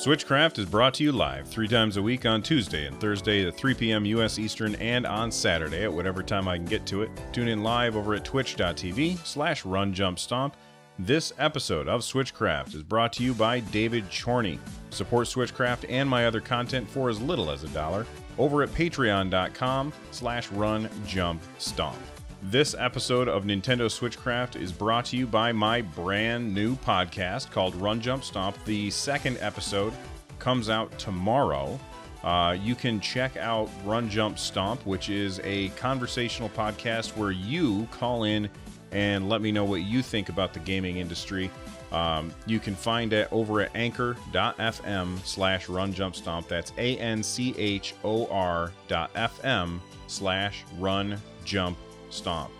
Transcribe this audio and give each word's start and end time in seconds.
Switchcraft 0.00 0.58
is 0.58 0.64
brought 0.64 0.94
to 0.94 1.04
you 1.04 1.12
live 1.12 1.46
three 1.46 1.68
times 1.68 1.98
a 1.98 2.02
week 2.02 2.24
on 2.24 2.40
Tuesday 2.40 2.86
and 2.86 2.98
Thursday 2.98 3.46
at 3.46 3.54
3 3.54 3.74
p.m. 3.74 4.06
U.S. 4.06 4.38
Eastern 4.38 4.74
and 4.76 5.06
on 5.06 5.30
Saturday 5.30 5.84
at 5.84 5.92
whatever 5.92 6.22
time 6.22 6.48
I 6.48 6.56
can 6.56 6.64
get 6.64 6.86
to 6.86 7.02
it. 7.02 7.10
Tune 7.34 7.48
in 7.48 7.62
live 7.62 7.96
over 7.96 8.14
at 8.14 8.24
twitch.tv 8.24 9.18
slash 9.26 9.62
runjumpstomp. 9.64 10.54
This 10.98 11.34
episode 11.36 11.86
of 11.86 12.00
Switchcraft 12.00 12.74
is 12.74 12.82
brought 12.82 13.12
to 13.14 13.22
you 13.22 13.34
by 13.34 13.60
David 13.60 14.06
Chorney. 14.10 14.58
Support 14.88 15.26
Switchcraft 15.26 15.84
and 15.90 16.08
my 16.08 16.24
other 16.24 16.40
content 16.40 16.88
for 16.88 17.10
as 17.10 17.20
little 17.20 17.50
as 17.50 17.62
a 17.64 17.68
dollar 17.68 18.06
over 18.38 18.62
at 18.62 18.70
patreon.com 18.70 19.92
slash 20.12 20.48
runjumpstomp. 20.48 22.19
This 22.42 22.74
episode 22.78 23.28
of 23.28 23.44
Nintendo 23.44 23.86
Switchcraft 23.90 24.58
is 24.58 24.72
brought 24.72 25.04
to 25.06 25.16
you 25.16 25.26
by 25.26 25.52
my 25.52 25.82
brand 25.82 26.54
new 26.54 26.74
podcast 26.76 27.50
called 27.50 27.74
Run 27.76 28.00
Jump 28.00 28.24
Stomp. 28.24 28.56
The 28.64 28.90
second 28.90 29.36
episode 29.40 29.92
comes 30.38 30.70
out 30.70 30.98
tomorrow. 30.98 31.78
Uh, 32.24 32.56
you 32.58 32.74
can 32.74 32.98
check 32.98 33.36
out 33.36 33.68
Run 33.84 34.08
Jump 34.08 34.38
Stomp, 34.38 34.84
which 34.86 35.10
is 35.10 35.38
a 35.44 35.68
conversational 35.70 36.48
podcast 36.48 37.14
where 37.14 37.30
you 37.30 37.86
call 37.90 38.24
in 38.24 38.48
and 38.90 39.28
let 39.28 39.42
me 39.42 39.52
know 39.52 39.64
what 39.64 39.82
you 39.82 40.00
think 40.00 40.30
about 40.30 40.54
the 40.54 40.60
gaming 40.60 40.96
industry. 40.96 41.50
Um, 41.92 42.32
you 42.46 42.58
can 42.58 42.74
find 42.74 43.12
it 43.12 43.28
over 43.32 43.60
at 43.60 43.70
anchor.fm 43.76 45.26
slash 45.26 45.68
run 45.68 45.92
jump 45.92 46.16
stomp. 46.16 46.48
That's 46.48 46.72
A 46.78 46.96
N 46.96 47.22
C 47.22 47.54
H 47.58 47.94
O 48.02 48.26
R 48.28 48.72
dot 48.88 49.12
FM 49.12 49.78
slash 50.06 50.64
run 50.78 51.20
jump 51.44 51.76
Stomp. 52.10 52.50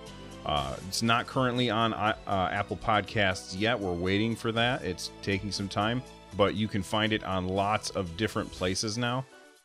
Uh, 0.46 0.74
it's 0.88 1.02
not 1.02 1.26
currently 1.26 1.70
on 1.70 1.92
uh, 1.92 2.14
Apple 2.26 2.76
Podcasts 2.76 3.58
yet. 3.58 3.78
We're 3.78 3.92
waiting 3.92 4.34
for 4.34 4.52
that. 4.52 4.82
It's 4.82 5.10
taking 5.22 5.52
some 5.52 5.68
time, 5.68 6.02
but 6.36 6.54
you 6.54 6.66
can 6.66 6.82
find 6.82 7.12
it 7.12 7.22
on 7.24 7.46
lots 7.46 7.90
of 7.90 8.16
different 8.16 8.50
places 8.50 8.96
now. 8.96 9.24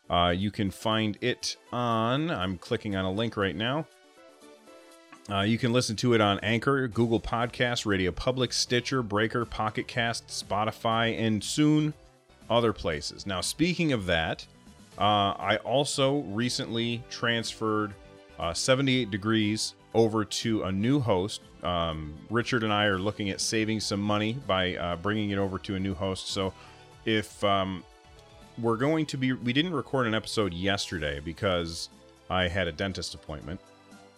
Uh, 0.09 0.33
you 0.35 0.51
can 0.51 0.69
find 0.69 1.17
it 1.21 1.55
on, 1.71 2.29
I'm 2.29 2.57
clicking 2.57 2.95
on 2.95 3.05
a 3.05 3.11
link 3.11 3.37
right 3.37 3.55
now. 3.55 3.87
Uh, 5.31 5.41
you 5.41 5.57
can 5.57 5.73
listen 5.73 5.95
to 5.95 6.13
it 6.13 6.21
on 6.21 6.39
Anchor, 6.41 6.87
Google 6.87 7.19
Podcasts, 7.19 7.85
Radio 7.85 8.11
Public, 8.11 8.53
Stitcher, 8.53 9.01
Breaker, 9.01 9.43
Pocket 9.43 9.87
Cast, 9.87 10.27
Spotify, 10.27 11.19
and 11.19 11.43
soon 11.43 11.95
other 12.47 12.73
places. 12.73 13.25
Now, 13.25 13.41
speaking 13.41 13.91
of 13.91 14.05
that, 14.05 14.45
uh, 14.99 15.33
I 15.39 15.57
also 15.63 16.19
recently 16.27 17.03
transferred 17.09 17.95
uh, 18.39 18.53
78 18.53 19.11
degrees 19.11 19.75
over 19.93 20.25
to 20.25 20.63
a 20.63 20.71
new 20.71 20.99
host. 20.99 21.41
Um, 21.63 22.13
Richard 22.29 22.63
and 22.63 22.71
I 22.71 22.85
are 22.85 22.99
looking 22.99 23.29
at 23.29 23.41
saving 23.41 23.79
some 23.79 24.01
money 24.01 24.33
by 24.45 24.75
uh, 24.75 24.95
bringing 24.97 25.31
it 25.31 25.37
over 25.37 25.57
to 25.59 25.75
a 25.75 25.79
new 25.79 25.93
host. 25.93 26.27
So 26.27 26.53
if 27.05 27.43
um, 27.43 27.83
we're 28.59 28.77
going 28.77 29.05
to 29.07 29.17
be, 29.17 29.33
we 29.33 29.53
didn't 29.53 29.73
record 29.73 30.07
an 30.07 30.13
episode 30.13 30.53
yesterday 30.53 31.19
because 31.19 31.89
I 32.29 32.47
had 32.47 32.67
a 32.67 32.71
dentist 32.71 33.15
appointment. 33.15 33.59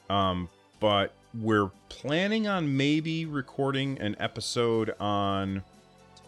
Um, 0.10 0.50
but 0.80 1.14
we're 1.40 1.70
planning 1.90 2.48
on 2.48 2.76
maybe 2.76 3.26
recording 3.26 4.00
an 4.00 4.16
episode 4.20 4.96
on 5.00 5.64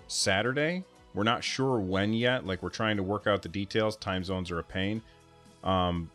Saturday. 0.08 0.84
We're 1.14 1.23
not 1.23 1.44
sure 1.44 1.80
when 1.80 2.14
yet. 2.14 2.45
Like 2.45 2.62
we're 2.62 2.70
trying 2.70 2.98
to 2.98 3.04
work 3.04 3.28
out 3.28 3.42
the 3.42 3.50
details. 3.50 3.95
Time 3.95 4.23
zones 4.23 4.52
are 4.52 4.60
a 4.60 4.64
pain. 4.64 5.02
Um, 5.64 6.10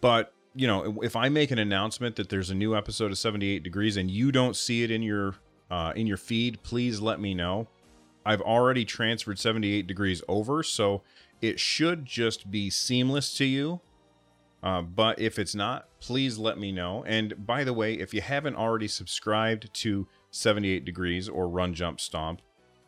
but 0.00 0.32
you 0.56 0.66
know, 0.66 0.98
if 1.02 1.14
I 1.14 1.28
make 1.28 1.50
an 1.50 1.58
announcement 1.58 2.16
that 2.16 2.30
there's 2.30 2.50
a 2.50 2.54
new 2.54 2.74
episode 2.74 3.10
of 3.10 3.18
78 3.18 3.62
Degrees 3.62 3.96
and 3.96 4.10
you 4.10 4.32
don't 4.32 4.56
see 4.56 4.82
it 4.82 4.90
in 4.90 5.02
your 5.02 5.34
uh, 5.70 5.92
in 5.94 6.06
your 6.06 6.16
feed, 6.16 6.62
please 6.62 7.00
let 7.00 7.20
me 7.20 7.34
know. 7.34 7.68
I've 8.24 8.40
already 8.40 8.84
transferred 8.84 9.38
78 9.38 9.86
Degrees 9.86 10.22
over, 10.28 10.62
so 10.62 11.02
it 11.40 11.60
should 11.60 12.06
just 12.06 12.50
be 12.50 12.70
seamless 12.70 13.34
to 13.34 13.44
you. 13.44 13.80
Uh, 14.62 14.82
but 14.82 15.18
if 15.20 15.38
it's 15.38 15.54
not, 15.54 15.88
please 16.00 16.38
let 16.38 16.58
me 16.58 16.72
know. 16.72 17.04
And 17.06 17.46
by 17.46 17.62
the 17.62 17.72
way, 17.72 17.94
if 17.94 18.14
you 18.14 18.20
haven't 18.20 18.56
already 18.56 18.88
subscribed 18.88 19.72
to 19.74 20.08
78 20.30 20.84
Degrees 20.84 21.28
or 21.28 21.48
Run 21.48 21.74
Jump 21.74 22.00
Stomp, 22.00 22.40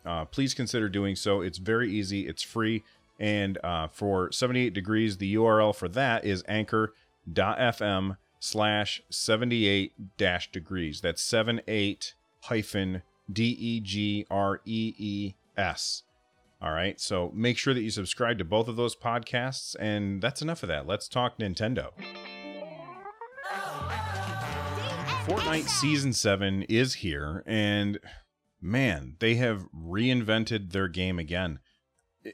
uh, 0.06 0.24
please 0.24 0.54
consider 0.54 0.88
doing 0.88 1.14
so. 1.14 1.40
It's 1.42 1.58
very 1.58 1.92
easy, 1.92 2.26
it's 2.26 2.42
free. 2.42 2.82
And 3.20 3.58
uh, 3.62 3.88
for 3.88 4.32
78 4.32 4.72
Degrees, 4.72 5.18
the 5.18 5.34
URL 5.34 5.74
for 5.74 5.88
that 5.88 6.24
is 6.24 6.42
Anchor 6.48 6.94
fm 7.34 8.16
slash 8.40 9.02
78 9.10 10.16
dash 10.16 10.50
degrees. 10.50 11.00
That's 11.00 11.22
78 11.22 12.14
hyphen 12.42 13.02
D 13.30 13.44
E 13.44 13.80
G 13.80 14.26
R 14.30 14.60
E 14.64 14.94
E 14.96 15.34
S. 15.56 16.04
All 16.60 16.72
right. 16.72 17.00
So 17.00 17.30
make 17.34 17.56
sure 17.58 17.74
that 17.74 17.82
you 17.82 17.90
subscribe 17.90 18.38
to 18.38 18.44
both 18.44 18.68
of 18.68 18.76
those 18.76 18.96
podcasts. 18.96 19.76
And 19.78 20.20
that's 20.20 20.42
enough 20.42 20.62
of 20.62 20.68
that. 20.68 20.86
Let's 20.86 21.08
talk 21.08 21.38
Nintendo. 21.38 21.90
Fortnite 25.26 25.68
Season 25.68 26.12
7 26.12 26.62
is 26.64 26.94
here. 26.94 27.44
And 27.46 27.98
man, 28.60 29.16
they 29.20 29.36
have 29.36 29.68
reinvented 29.72 30.72
their 30.72 30.88
game 30.88 31.18
again. 31.18 31.60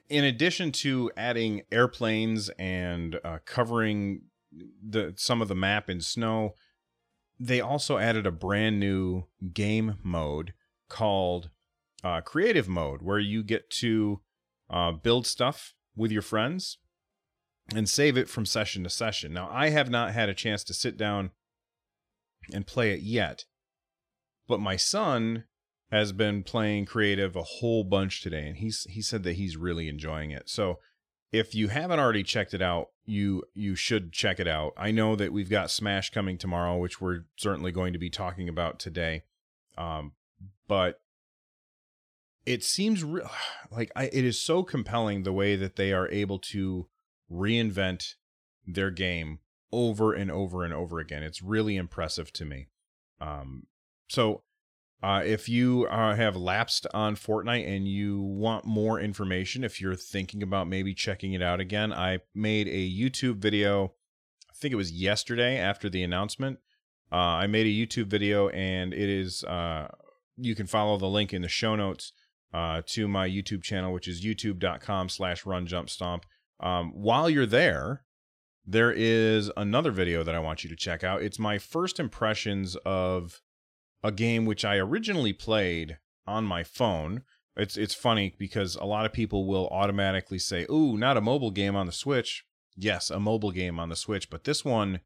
In 0.08 0.24
addition 0.24 0.72
to 0.72 1.10
adding 1.16 1.62
airplanes 1.70 2.48
and 2.50 3.20
uh, 3.24 3.38
covering 3.44 4.22
the 4.82 5.14
some 5.16 5.42
of 5.42 5.48
the 5.48 5.54
map 5.54 5.88
in 5.90 6.00
snow. 6.00 6.54
They 7.38 7.60
also 7.60 7.98
added 7.98 8.26
a 8.26 8.32
brand 8.32 8.78
new 8.78 9.24
game 9.52 9.96
mode 10.02 10.54
called 10.88 11.50
uh, 12.04 12.20
Creative 12.20 12.68
Mode, 12.68 13.02
where 13.02 13.18
you 13.18 13.42
get 13.42 13.70
to 13.70 14.20
uh, 14.70 14.92
build 14.92 15.26
stuff 15.26 15.74
with 15.96 16.12
your 16.12 16.22
friends 16.22 16.78
and 17.74 17.88
save 17.88 18.16
it 18.16 18.28
from 18.28 18.46
session 18.46 18.84
to 18.84 18.90
session. 18.90 19.32
Now, 19.32 19.48
I 19.50 19.70
have 19.70 19.90
not 19.90 20.12
had 20.12 20.28
a 20.28 20.34
chance 20.34 20.62
to 20.64 20.74
sit 20.74 20.96
down 20.96 21.30
and 22.52 22.66
play 22.66 22.92
it 22.92 23.00
yet, 23.00 23.44
but 24.46 24.60
my 24.60 24.76
son 24.76 25.44
has 25.90 26.12
been 26.12 26.42
playing 26.42 26.84
creative 26.84 27.36
a 27.36 27.42
whole 27.42 27.84
bunch 27.84 28.20
today, 28.20 28.46
and 28.46 28.56
he's 28.58 28.84
he 28.90 29.00
said 29.00 29.22
that 29.22 29.34
he's 29.34 29.56
really 29.56 29.88
enjoying 29.88 30.30
it. 30.30 30.48
So 30.48 30.78
if 31.34 31.52
you 31.52 31.66
haven't 31.66 31.98
already 31.98 32.22
checked 32.22 32.54
it 32.54 32.62
out, 32.62 32.90
you 33.04 33.42
you 33.54 33.74
should 33.74 34.12
check 34.12 34.38
it 34.38 34.46
out. 34.46 34.72
I 34.76 34.92
know 34.92 35.16
that 35.16 35.32
we've 35.32 35.50
got 35.50 35.68
Smash 35.68 36.10
coming 36.10 36.38
tomorrow, 36.38 36.78
which 36.78 37.00
we're 37.00 37.24
certainly 37.36 37.72
going 37.72 37.92
to 37.92 37.98
be 37.98 38.08
talking 38.08 38.48
about 38.48 38.78
today. 38.78 39.24
Um, 39.76 40.12
but 40.68 41.00
it 42.46 42.62
seems 42.62 43.02
re- 43.02 43.22
like 43.72 43.90
I, 43.96 44.04
it 44.04 44.24
is 44.24 44.38
so 44.38 44.62
compelling 44.62 45.24
the 45.24 45.32
way 45.32 45.56
that 45.56 45.74
they 45.74 45.92
are 45.92 46.08
able 46.10 46.38
to 46.38 46.86
reinvent 47.30 48.14
their 48.64 48.92
game 48.92 49.40
over 49.72 50.12
and 50.12 50.30
over 50.30 50.62
and 50.62 50.72
over 50.72 51.00
again. 51.00 51.24
It's 51.24 51.42
really 51.42 51.74
impressive 51.74 52.32
to 52.34 52.44
me. 52.44 52.68
Um, 53.20 53.66
so 54.08 54.43
uh, 55.04 55.20
if 55.22 55.50
you 55.50 55.86
uh, 55.90 56.16
have 56.16 56.34
lapsed 56.34 56.86
on 56.94 57.14
Fortnite 57.14 57.68
and 57.68 57.86
you 57.86 58.22
want 58.22 58.64
more 58.64 58.98
information, 58.98 59.62
if 59.62 59.78
you're 59.78 59.94
thinking 59.94 60.42
about 60.42 60.66
maybe 60.66 60.94
checking 60.94 61.34
it 61.34 61.42
out 61.42 61.60
again, 61.60 61.92
I 61.92 62.20
made 62.34 62.68
a 62.68 62.90
YouTube 62.90 63.36
video. 63.36 63.92
I 64.50 64.54
think 64.54 64.72
it 64.72 64.76
was 64.76 64.92
yesterday 64.92 65.58
after 65.58 65.90
the 65.90 66.02
announcement. 66.02 66.58
Uh, 67.12 67.16
I 67.16 67.46
made 67.46 67.66
a 67.66 67.68
YouTube 67.68 68.06
video, 68.06 68.48
and 68.48 68.94
it 68.94 69.10
is 69.10 69.44
uh, 69.44 69.88
you 70.38 70.54
can 70.54 70.66
follow 70.66 70.96
the 70.96 71.06
link 71.06 71.34
in 71.34 71.42
the 71.42 71.48
show 71.48 71.76
notes 71.76 72.14
uh, 72.54 72.80
to 72.86 73.06
my 73.06 73.28
YouTube 73.28 73.62
channel, 73.62 73.92
which 73.92 74.08
is 74.08 74.24
youtube.com/slash 74.24 75.44
Run 75.44 75.66
Jump 75.66 75.90
Stomp. 75.90 76.24
Um, 76.60 76.92
while 76.94 77.28
you're 77.28 77.44
there, 77.44 78.04
there 78.66 78.90
is 78.90 79.50
another 79.54 79.90
video 79.90 80.24
that 80.24 80.34
I 80.34 80.38
want 80.38 80.64
you 80.64 80.70
to 80.70 80.76
check 80.76 81.04
out. 81.04 81.20
It's 81.20 81.38
my 81.38 81.58
first 81.58 82.00
impressions 82.00 82.74
of 82.86 83.42
a 84.04 84.12
game 84.12 84.44
which 84.44 84.64
I 84.64 84.76
originally 84.76 85.32
played 85.32 85.98
on 86.26 86.44
my 86.44 86.62
phone. 86.62 87.22
It's 87.56 87.76
it's 87.76 87.94
funny 87.94 88.34
because 88.38 88.76
a 88.76 88.84
lot 88.84 89.06
of 89.06 89.12
people 89.12 89.46
will 89.46 89.66
automatically 89.68 90.38
say, 90.38 90.66
"Ooh, 90.70 90.98
not 90.98 91.16
a 91.16 91.22
mobile 91.22 91.50
game 91.50 91.74
on 91.74 91.86
the 91.86 91.92
Switch." 91.92 92.44
Yes, 92.76 93.10
a 93.10 93.18
mobile 93.18 93.50
game 93.50 93.80
on 93.80 93.88
the 93.88 93.96
Switch, 93.96 94.28
but 94.28 94.44
this 94.44 94.64
one 94.64 95.00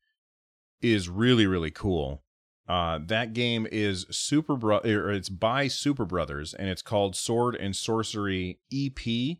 is 0.83 1.09
really 1.09 1.47
really 1.47 1.71
cool. 1.71 2.25
Uh, 2.67 2.99
that 3.06 3.33
game 3.33 3.67
is 3.71 4.05
Super 4.11 4.56
Bro- 4.56 4.81
or 4.81 5.12
it's 5.12 5.29
by 5.29 5.69
Super 5.69 6.05
Brothers, 6.05 6.53
and 6.53 6.69
it's 6.69 6.83
called 6.83 7.17
Sword 7.17 7.55
and 7.55 7.75
Sworcery 7.75 8.59
EP. 8.73 9.39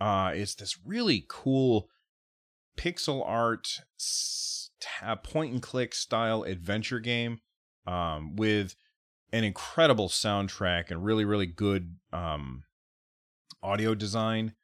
Uh, 0.00 0.32
it's 0.34 0.54
this 0.54 0.76
really 0.84 1.24
cool 1.28 1.88
pixel 2.76 3.22
art 3.26 3.80
point 5.22 5.52
and 5.52 5.62
click 5.62 5.94
style 5.94 6.42
adventure 6.42 7.00
game 7.00 7.40
um, 7.86 8.36
with 8.36 8.74
an 9.32 9.44
incredible 9.44 10.08
soundtrack 10.08 10.90
and 10.90 11.04
really 11.04 11.24
really 11.24 11.46
good 11.46 11.96
um, 12.12 12.64
audio 13.62 13.94
design. 13.94 14.54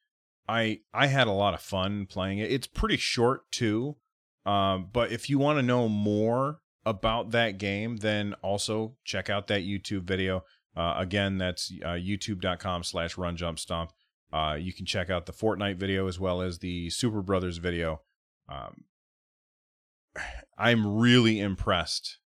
I 0.49 0.81
I 0.93 1.07
had 1.07 1.27
a 1.27 1.33
lot 1.33 1.55
of 1.55 1.61
fun 1.61 2.07
playing 2.07 2.39
it. 2.39 2.53
It's 2.53 2.67
pretty 2.67 2.97
short 2.97 3.51
too, 3.51 3.97
um, 4.45 4.89
but 4.93 5.13
if 5.13 5.31
you 5.31 5.39
want 5.39 5.59
to 5.59 5.63
know 5.63 5.89
more 5.89 6.61
about 6.87 7.31
that 7.31 7.59
game, 7.59 7.97
then 7.97 8.35
also 8.43 8.97
check 9.05 9.31
out 9.31 9.47
that 9.47 9.63
YouTube 9.63 10.03
video. 10.03 10.45
Uh, 10.77 10.95
again, 10.99 11.39
that's 11.39 11.73
uh, 11.85 11.91
youtube.com 11.91 12.83
slash 12.83 13.17
run 13.17 13.37
jump 13.37 13.59
stomp. 13.59 13.93
Uh, 14.33 14.57
you 14.59 14.73
can 14.73 14.85
check 14.85 15.11
out 15.11 15.27
the 15.27 15.33
Fortnite 15.33 15.77
video 15.77 16.09
as 16.09 16.19
well 16.19 16.43
as 16.43 16.59
the 16.59 16.91
Super 16.91 17.23
Brothers 17.23 17.59
video. 17.59 18.03
Um, 18.49 18.85
I'm 20.59 20.99
really 20.99 21.41
impressed 21.41 22.19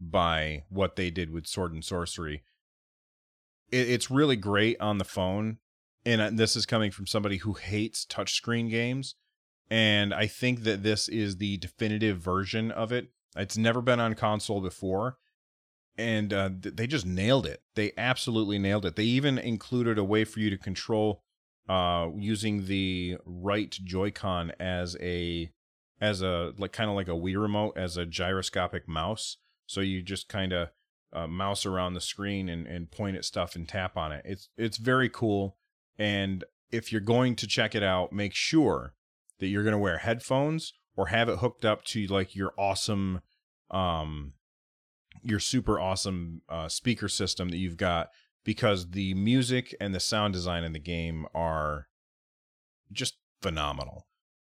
by 0.00 0.64
what 0.68 0.96
they 0.96 1.10
did 1.10 1.30
with 1.30 1.46
Sword 1.46 1.72
and 1.72 1.82
Sworcery. 1.82 2.42
It, 3.70 3.88
it's 3.88 4.10
really 4.10 4.36
great 4.36 4.80
on 4.80 4.98
the 4.98 5.04
phone, 5.04 5.58
and 6.04 6.20
uh, 6.20 6.30
this 6.32 6.56
is 6.56 6.66
coming 6.66 6.90
from 6.90 7.06
somebody 7.06 7.38
who 7.38 7.54
hates 7.54 8.04
touchscreen 8.04 8.70
games. 8.70 9.14
And 9.68 10.14
I 10.14 10.26
think 10.28 10.62
that 10.62 10.82
this 10.84 11.08
is 11.08 11.38
the 11.38 11.56
definitive 11.56 12.18
version 12.18 12.70
of 12.70 12.92
it. 12.92 13.08
It's 13.36 13.56
never 13.56 13.82
been 13.82 13.98
on 14.00 14.14
console 14.14 14.60
before, 14.60 15.16
and 15.98 16.32
uh, 16.32 16.50
they 16.60 16.86
just 16.86 17.04
nailed 17.04 17.46
it. 17.46 17.62
They 17.74 17.92
absolutely 17.98 18.58
nailed 18.58 18.86
it. 18.86 18.96
They 18.96 19.04
even 19.04 19.38
included 19.38 19.98
a 19.98 20.04
way 20.04 20.24
for 20.24 20.40
you 20.40 20.50
to 20.50 20.56
control 20.56 21.22
uh, 21.68 22.10
using 22.16 22.66
the 22.66 23.18
right 23.24 23.70
Joy-Con 23.70 24.52
as 24.60 24.96
a 25.00 25.50
as 26.00 26.22
a 26.22 26.52
like 26.58 26.72
kind 26.72 26.90
of 26.90 26.96
like 26.96 27.08
a 27.08 27.12
Wii 27.12 27.40
remote 27.40 27.76
as 27.76 27.96
a 27.96 28.06
gyroscopic 28.06 28.86
mouse. 28.86 29.38
So 29.66 29.80
you 29.80 30.02
just 30.02 30.28
kind 30.28 30.52
of 30.52 30.68
uh, 31.12 31.26
mouse 31.26 31.64
around 31.64 31.94
the 31.94 32.00
screen 32.00 32.48
and, 32.48 32.66
and 32.66 32.90
point 32.90 33.16
at 33.16 33.24
stuff 33.24 33.56
and 33.56 33.68
tap 33.68 33.96
on 33.96 34.12
it. 34.12 34.22
It's 34.24 34.48
it's 34.56 34.76
very 34.76 35.08
cool. 35.08 35.56
And 35.98 36.44
if 36.70 36.92
you're 36.92 37.00
going 37.00 37.36
to 37.36 37.46
check 37.46 37.74
it 37.74 37.82
out, 37.82 38.12
make 38.12 38.34
sure 38.34 38.94
that 39.38 39.46
you're 39.46 39.62
going 39.62 39.72
to 39.72 39.78
wear 39.78 39.98
headphones 39.98 40.72
or 40.96 41.06
have 41.06 41.28
it 41.28 41.38
hooked 41.38 41.64
up 41.64 41.84
to 41.84 42.06
like 42.06 42.34
your 42.34 42.52
awesome 42.58 43.20
um 43.70 44.32
your 45.22 45.40
super 45.40 45.80
awesome 45.80 46.42
uh, 46.48 46.68
speaker 46.68 47.08
system 47.08 47.48
that 47.48 47.56
you've 47.56 47.76
got 47.76 48.10
because 48.44 48.90
the 48.90 49.12
music 49.14 49.74
and 49.80 49.94
the 49.94 50.00
sound 50.00 50.32
design 50.32 50.62
in 50.62 50.72
the 50.72 50.78
game 50.78 51.26
are 51.34 51.88
just 52.92 53.16
phenomenal. 53.42 54.06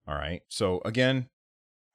All 0.09 0.17
right. 0.17 0.43
So 0.49 0.81
again, 0.85 1.29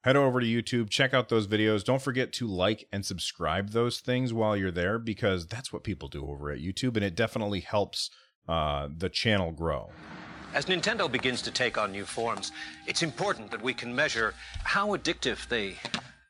head 0.02 0.16
over 0.16 0.40
to 0.40 0.46
YouTube, 0.46 0.90
check 0.90 1.14
out 1.14 1.28
those 1.28 1.46
videos. 1.46 1.84
Don't 1.84 2.02
forget 2.02 2.32
to 2.34 2.46
like 2.46 2.88
and 2.92 3.04
subscribe 3.04 3.70
those 3.70 4.00
things 4.00 4.32
while 4.32 4.56
you're 4.56 4.70
there 4.70 4.98
because 4.98 5.46
that's 5.46 5.72
what 5.72 5.84
people 5.84 6.08
do 6.08 6.28
over 6.28 6.50
at 6.50 6.58
YouTube 6.58 6.96
and 6.96 7.04
it 7.04 7.14
definitely 7.14 7.60
helps 7.60 8.10
uh, 8.48 8.88
the 8.96 9.08
channel 9.08 9.52
grow. 9.52 9.90
As 10.54 10.66
Nintendo 10.66 11.10
begins 11.10 11.40
to 11.42 11.50
take 11.50 11.78
on 11.78 11.92
new 11.92 12.04
forms, 12.04 12.52
it's 12.86 13.02
important 13.02 13.50
that 13.50 13.62
we 13.62 13.72
can 13.72 13.94
measure 13.94 14.34
how 14.64 14.88
addictive 14.88 15.48
they 15.48 15.76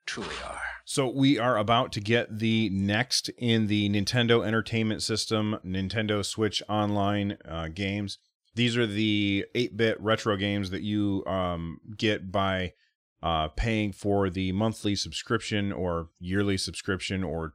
truly 0.06 0.36
are. 0.44 0.60
So 0.84 1.08
we 1.08 1.38
are 1.38 1.56
about 1.56 1.92
to 1.92 2.00
get 2.00 2.38
the 2.38 2.68
next 2.70 3.30
in 3.38 3.66
the 3.66 3.88
Nintendo 3.88 4.44
Entertainment 4.46 5.02
System, 5.02 5.58
Nintendo 5.64 6.24
Switch 6.24 6.62
Online 6.68 7.38
uh, 7.48 7.68
games. 7.68 8.18
These 8.54 8.76
are 8.76 8.86
the 8.86 9.46
8-bit 9.54 10.00
retro 10.00 10.36
games 10.36 10.70
that 10.70 10.82
you 10.82 11.24
um, 11.26 11.80
get 11.96 12.30
by 12.30 12.74
uh, 13.22 13.48
paying 13.48 13.92
for 13.92 14.28
the 14.28 14.52
monthly 14.52 14.96
subscription 14.96 15.72
or 15.72 16.08
yearly 16.18 16.56
subscription 16.56 17.22
or 17.22 17.54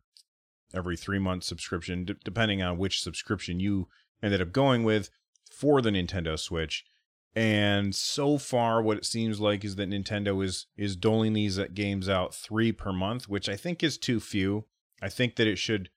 every 0.74 0.96
three 0.96 1.19
month 1.19 1.44
subscription, 1.44 2.06
d- 2.06 2.16
depending 2.24 2.62
on 2.62 2.78
which 2.78 3.02
subscription 3.02 3.60
you 3.60 3.88
ended 4.24 4.42
up 4.42 4.52
going 4.52 4.84
with 4.84 5.10
for 5.52 5.81
the 5.81 5.90
Nintendo 5.90 6.38
Switch. 6.40 6.86
And 7.36 7.94
so 7.94 8.38
far, 8.38 8.81
what 8.81 8.98
it 8.98 9.06
seems 9.06 9.40
like 9.40 9.64
is 9.64 9.75
that 9.75 9.90
Nintendo 9.90 10.44
is 10.44 10.68
is 10.75 10.96
doling 10.96 11.34
these 11.34 11.60
games 11.74 12.10
out 12.10 12.34
three 12.34 12.72
per 12.72 12.92
month, 12.92 13.30
which 13.30 13.48
I 13.48 13.56
think 13.56 13.84
is 13.84 13.98
too 13.98 14.19
few. 14.19 14.66
I 15.02 15.10
think 15.10 15.36
that 15.36 15.48
it 15.48 15.58
should 15.58 15.90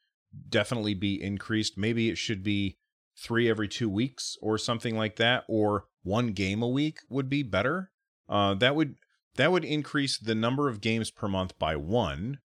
definitely 0.48 0.94
be 0.94 1.22
increased. 1.22 1.78
Maybe 1.78 2.10
it 2.10 2.18
should 2.18 2.42
be 2.42 2.76
three 3.16 3.48
every 3.48 3.68
two 3.68 3.88
weeks 3.88 4.36
or 4.42 4.58
something 4.58 4.96
like 4.96 5.16
that, 5.16 5.44
or 5.48 5.86
one 6.02 6.28
game 6.28 6.62
a 6.62 6.68
week 6.68 6.98
would 7.08 7.30
be 7.30 7.42
better. 7.42 7.90
Uh, 8.28 8.54
that 8.54 8.76
would 8.76 8.96
that 9.36 9.52
would 9.52 9.64
increase 9.64 10.18
the 10.18 10.34
number 10.34 10.68
of 10.68 10.80
games 10.80 11.10
per 11.10 11.28
month 11.28 11.58
by 11.58 11.76
one, 11.76 12.38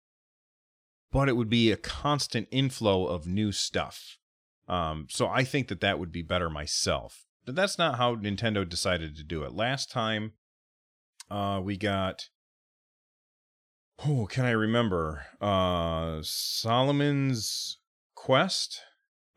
but 1.11 1.29
it 1.29 1.35
would 1.35 1.49
be 1.49 1.71
a 1.71 1.77
constant 1.77 2.47
inflow 2.51 3.05
of 3.05 3.27
new 3.27 3.51
stuff. 3.51 4.17
Um, 4.67 5.07
so 5.09 5.27
I 5.27 5.43
think 5.43 5.67
that 5.67 5.81
that 5.81 5.99
would 5.99 6.11
be 6.11 6.21
better 6.21 6.49
myself. 6.49 7.25
But 7.45 7.55
that's 7.55 7.77
not 7.77 7.97
how 7.97 8.15
Nintendo 8.15 8.67
decided 8.67 9.15
to 9.15 9.23
do 9.23 9.43
it. 9.43 9.53
Last 9.53 9.91
time, 9.91 10.33
uh, 11.29 11.61
we 11.63 11.77
got. 11.77 12.29
Oh, 14.05 14.25
can 14.25 14.45
I 14.45 14.51
remember? 14.51 15.25
Uh, 15.39 16.19
Solomon's 16.21 17.77
Quest, 18.15 18.81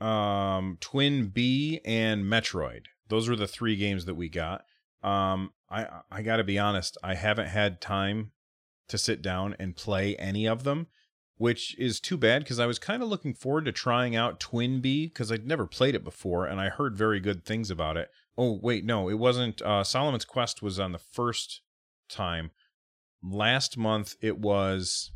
um, 0.01 0.79
TwinBee, 0.81 1.81
and 1.85 2.25
Metroid. 2.25 2.87
Those 3.09 3.29
were 3.29 3.37
the 3.37 3.47
three 3.47 3.77
games 3.77 4.07
that 4.07 4.17
we 4.17 4.29
got. 4.29 4.63
Um, 5.03 5.53
I 5.71 5.87
I 6.11 6.23
got 6.23 6.37
to 6.37 6.45
be 6.45 6.59
honest, 6.59 6.97
I 7.03 7.15
haven't 7.15 7.49
had 7.49 7.81
time 7.81 8.33
to 8.89 8.99
sit 8.99 9.23
down 9.23 9.55
and 9.59 9.77
play 9.77 10.17
any 10.17 10.47
of 10.47 10.65
them 10.65 10.89
which 11.39 11.79
is 11.79 12.01
too 12.01 12.17
bad 12.17 12.43
because 12.43 12.59
I 12.59 12.67
was 12.67 12.81
kind 12.81 13.03
of 13.03 13.09
looking 13.09 13.33
forward 13.33 13.65
to 13.65 13.73
trying 13.73 14.15
out 14.15 14.41
Twin 14.41 14.83
TwinBee 14.83 15.05
because 15.05 15.33
I'd 15.33 15.47
never 15.47 15.67
played 15.67 15.95
it 15.95 16.05
before 16.05 16.47
and 16.47 16.61
I 16.61 16.69
heard 16.69 16.97
very 16.97 17.21
good 17.21 17.45
things 17.45 17.71
about 17.71 17.97
it. 17.97 18.11
Oh, 18.37 18.59
wait, 18.61 18.85
no, 18.85 19.09
it 19.09 19.19
wasn't. 19.19 19.63
Uh, 19.63 19.85
Solomon's 19.85 20.25
Quest 20.25 20.63
was 20.63 20.79
on 20.79 20.93
the 20.93 20.99
first 20.99 21.63
time. 22.09 22.51
Last 23.23 23.79
month 23.79 24.17
it 24.21 24.39
was. 24.39 25.13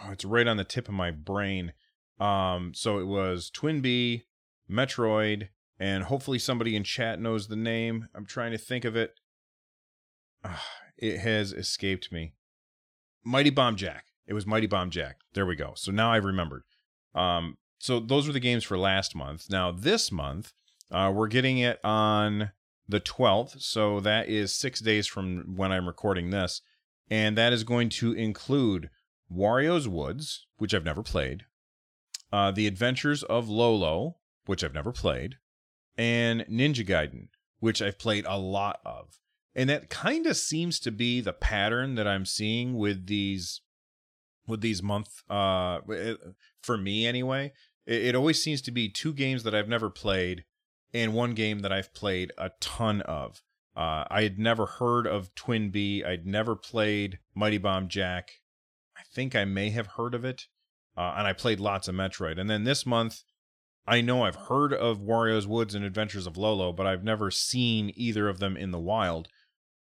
Oh, 0.00 0.10
it's 0.10 0.24
right 0.24 0.46
on 0.46 0.56
the 0.56 0.64
tip 0.64 0.88
of 0.88 0.94
my 0.94 1.10
brain. 1.10 1.72
Um, 2.20 2.72
so 2.74 2.98
it 2.98 3.06
was 3.06 3.50
Twin 3.50 3.80
TwinBee, 3.80 4.22
Metroid, 4.70 5.48
and 5.78 6.04
hopefully 6.04 6.38
somebody 6.38 6.76
in 6.76 6.84
chat 6.84 7.20
knows 7.20 7.48
the 7.48 7.56
name. 7.56 8.08
I'm 8.14 8.26
trying 8.26 8.52
to 8.52 8.58
think 8.58 8.84
of 8.84 8.96
it. 8.96 9.14
Uh, 10.44 10.56
it 10.96 11.18
has 11.18 11.52
escaped 11.52 12.12
me. 12.12 12.34
Mighty 13.24 13.50
Bomb 13.50 13.76
Jack. 13.76 14.06
It 14.26 14.34
was 14.34 14.46
Mighty 14.46 14.66
Bomb 14.66 14.90
Jack. 14.90 15.16
There 15.34 15.46
we 15.46 15.56
go. 15.56 15.72
So 15.76 15.90
now 15.90 16.12
I've 16.12 16.24
remembered. 16.24 16.62
Um, 17.14 17.56
so 17.78 18.00
those 18.00 18.26
were 18.26 18.32
the 18.32 18.40
games 18.40 18.64
for 18.64 18.78
last 18.78 19.14
month. 19.14 19.50
Now 19.50 19.70
this 19.70 20.12
month, 20.12 20.52
uh, 20.90 21.12
we're 21.14 21.28
getting 21.28 21.58
it 21.58 21.80
on 21.84 22.52
the 22.88 23.00
12th. 23.00 23.60
So 23.60 24.00
that 24.00 24.28
is 24.28 24.54
six 24.54 24.80
days 24.80 25.06
from 25.06 25.56
when 25.56 25.72
I'm 25.72 25.86
recording 25.86 26.30
this. 26.30 26.62
And 27.10 27.36
that 27.36 27.52
is 27.52 27.64
going 27.64 27.90
to 27.90 28.12
include 28.12 28.90
Wario's 29.30 29.88
Woods, 29.88 30.46
which 30.56 30.74
I've 30.74 30.84
never 30.84 31.02
played, 31.02 31.44
uh, 32.32 32.50
The 32.50 32.66
Adventures 32.66 33.22
of 33.22 33.48
Lolo, 33.48 34.16
which 34.46 34.64
I've 34.64 34.74
never 34.74 34.92
played, 34.92 35.36
and 35.96 36.42
Ninja 36.42 36.86
Gaiden, 36.86 37.28
which 37.60 37.80
I've 37.80 37.98
played 37.98 38.24
a 38.26 38.38
lot 38.38 38.80
of. 38.84 39.18
And 39.54 39.70
that 39.70 39.88
kind 39.88 40.26
of 40.26 40.36
seems 40.36 40.80
to 40.80 40.90
be 40.90 41.20
the 41.20 41.32
pattern 41.32 41.94
that 41.94 42.08
I'm 42.08 42.26
seeing 42.26 42.74
with 42.74 43.06
these 43.06 43.60
with 44.46 44.60
these 44.60 44.82
month 44.82 45.22
uh 45.30 45.80
for 46.62 46.76
me 46.76 47.06
anyway. 47.06 47.52
It, 47.86 48.06
it, 48.06 48.14
always 48.14 48.42
seems 48.42 48.60
to 48.62 48.70
be 48.70 48.88
two 48.88 49.12
games 49.12 49.42
that 49.44 49.54
i've 49.54 49.68
never 49.68 49.90
played 49.90 50.44
and 50.92 51.14
one 51.14 51.34
game 51.34 51.60
that 51.60 51.72
i've 51.72 51.94
played 51.94 52.32
a 52.36 52.50
ton 52.60 53.00
of. 53.02 53.42
Uh 53.76 54.04
i 54.10 54.22
had 54.22 54.38
never 54.38 54.66
heard 54.66 55.06
of 55.06 55.34
TwinBee 55.34 56.04
i'd 56.04 56.26
never 56.26 56.56
played 56.56 57.20
mighty 57.34 57.58
bomb 57.58 57.88
jack. 57.88 58.32
I 58.96 59.02
think 59.14 59.34
i 59.34 59.44
may 59.44 59.70
have 59.70 59.86
heard 59.86 60.14
of 60.14 60.24
it 60.24 60.46
uh, 60.96 61.14
and 61.16 61.26
i 61.26 61.32
played 61.32 61.60
lots 61.60 61.88
of 61.88 61.94
metroid. 61.94 62.38
And 62.38 62.50
then 62.50 62.64
this 62.64 62.84
month 62.84 63.22
i 63.86 64.00
know 64.00 64.22
i've 64.22 64.36
heard 64.36 64.72
of 64.72 64.98
wario's 64.98 65.46
woods 65.46 65.74
and 65.74 65.84
adventures 65.84 66.26
of 66.26 66.36
lolo 66.36 66.72
but 66.72 66.86
i've 66.86 67.04
never 67.04 67.30
seen 67.30 67.92
either 67.96 68.28
of 68.28 68.38
them 68.38 68.56
in 68.56 68.70
the 68.70 68.78
wild 68.78 69.28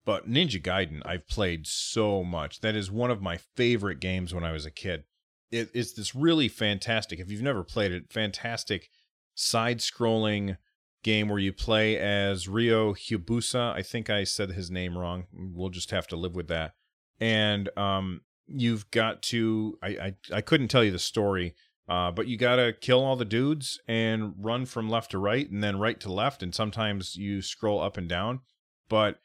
but 0.05 0.29
Ninja 0.29 0.61
Gaiden, 0.61 1.01
I've 1.05 1.27
played 1.27 1.65
so 1.65 2.23
much. 2.23 2.59
That 2.59 2.75
is 2.75 2.91
one 2.91 3.11
of 3.11 3.21
my 3.21 3.37
favorite 3.55 3.99
games 3.99 4.33
when 4.33 4.43
I 4.43 4.51
was 4.51 4.65
a 4.65 4.71
kid. 4.71 5.05
It, 5.51 5.69
it's 5.73 5.93
this 5.93 6.15
really 6.15 6.47
fantastic, 6.47 7.19
if 7.19 7.31
you've 7.31 7.41
never 7.41 7.63
played 7.63 7.91
it, 7.91 8.11
fantastic 8.11 8.89
side 9.35 9.79
scrolling 9.79 10.57
game 11.03 11.29
where 11.29 11.39
you 11.39 11.53
play 11.53 11.97
as 11.97 12.47
Ryo 12.47 12.93
Hayabusa. 12.93 13.73
I 13.73 13.81
think 13.81 14.09
I 14.09 14.23
said 14.23 14.51
his 14.51 14.71
name 14.71 14.97
wrong. 14.97 15.25
We'll 15.31 15.69
just 15.69 15.91
have 15.91 16.07
to 16.07 16.15
live 16.15 16.35
with 16.35 16.47
that. 16.47 16.73
And 17.19 17.69
um, 17.77 18.21
you've 18.47 18.89
got 18.91 19.21
to, 19.23 19.77
I, 19.81 19.87
I, 19.87 20.15
I 20.33 20.41
couldn't 20.41 20.69
tell 20.69 20.83
you 20.83 20.91
the 20.91 20.99
story, 20.99 21.55
uh, 21.87 22.11
but 22.11 22.27
you 22.27 22.37
got 22.37 22.55
to 22.57 22.73
kill 22.73 23.03
all 23.03 23.15
the 23.15 23.25
dudes 23.25 23.79
and 23.87 24.33
run 24.37 24.65
from 24.65 24.89
left 24.89 25.11
to 25.11 25.17
right 25.17 25.49
and 25.49 25.63
then 25.63 25.79
right 25.79 25.99
to 25.99 26.11
left. 26.11 26.41
And 26.41 26.55
sometimes 26.55 27.15
you 27.15 27.41
scroll 27.41 27.81
up 27.81 27.97
and 27.97 28.07
down. 28.07 28.41
But 28.89 29.19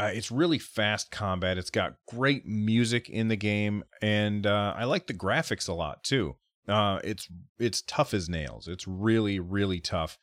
uh, 0.00 0.10
it's 0.14 0.30
really 0.30 0.58
fast 0.58 1.10
combat. 1.10 1.58
It's 1.58 1.70
got 1.70 1.96
great 2.08 2.46
music 2.46 3.10
in 3.10 3.28
the 3.28 3.36
game, 3.36 3.84
and 4.00 4.46
uh, 4.46 4.72
I 4.74 4.84
like 4.84 5.06
the 5.06 5.14
graphics 5.14 5.68
a 5.68 5.74
lot 5.74 6.02
too. 6.04 6.36
Uh, 6.66 7.00
it's 7.04 7.28
it's 7.58 7.82
tough 7.82 8.14
as 8.14 8.26
nails. 8.26 8.66
It's 8.66 8.88
really 8.88 9.38
really 9.38 9.78
tough. 9.78 10.18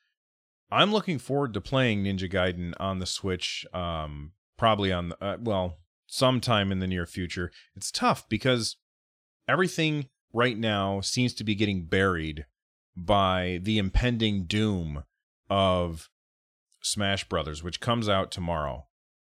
I'm 0.72 0.92
looking 0.92 1.20
forward 1.20 1.54
to 1.54 1.62
playing 1.62 2.04
Ninja 2.04 2.32
Gaiden 2.32 2.74
on 2.80 2.98
the 2.98 3.06
Switch. 3.06 3.68
Um, 3.72 4.32
probably 4.58 4.92
on 4.92 5.10
the 5.10 5.24
uh, 5.24 5.38
well, 5.40 5.78
sometime 6.08 6.72
in 6.72 6.80
the 6.80 6.88
near 6.88 7.06
future. 7.06 7.52
It's 7.76 7.92
tough 7.92 8.28
because 8.28 8.78
everything 9.48 10.10
right 10.34 10.58
now 10.58 11.02
seems 11.02 11.34
to 11.36 11.44
be 11.44 11.56
getting 11.56 11.86
buried 11.86 12.46
by 12.96 13.60
the 13.62 13.78
impending 13.78 14.46
doom 14.46 15.04
of 15.50 16.10
Smash 16.82 17.28
Brothers, 17.30 17.64
which 17.64 17.80
comes 17.80 18.10
out 18.10 18.32
tomorrow. 18.32 18.88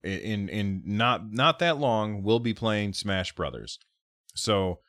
In 0.03 0.49
in 0.49 0.81
not 0.85 1.31
not 1.31 1.59
that 1.59 1.77
long, 1.77 2.23
we'll 2.23 2.39
be 2.39 2.53
playing 2.53 2.93
Smash 2.93 3.33
Brothers. 3.33 3.79
So 4.35 4.79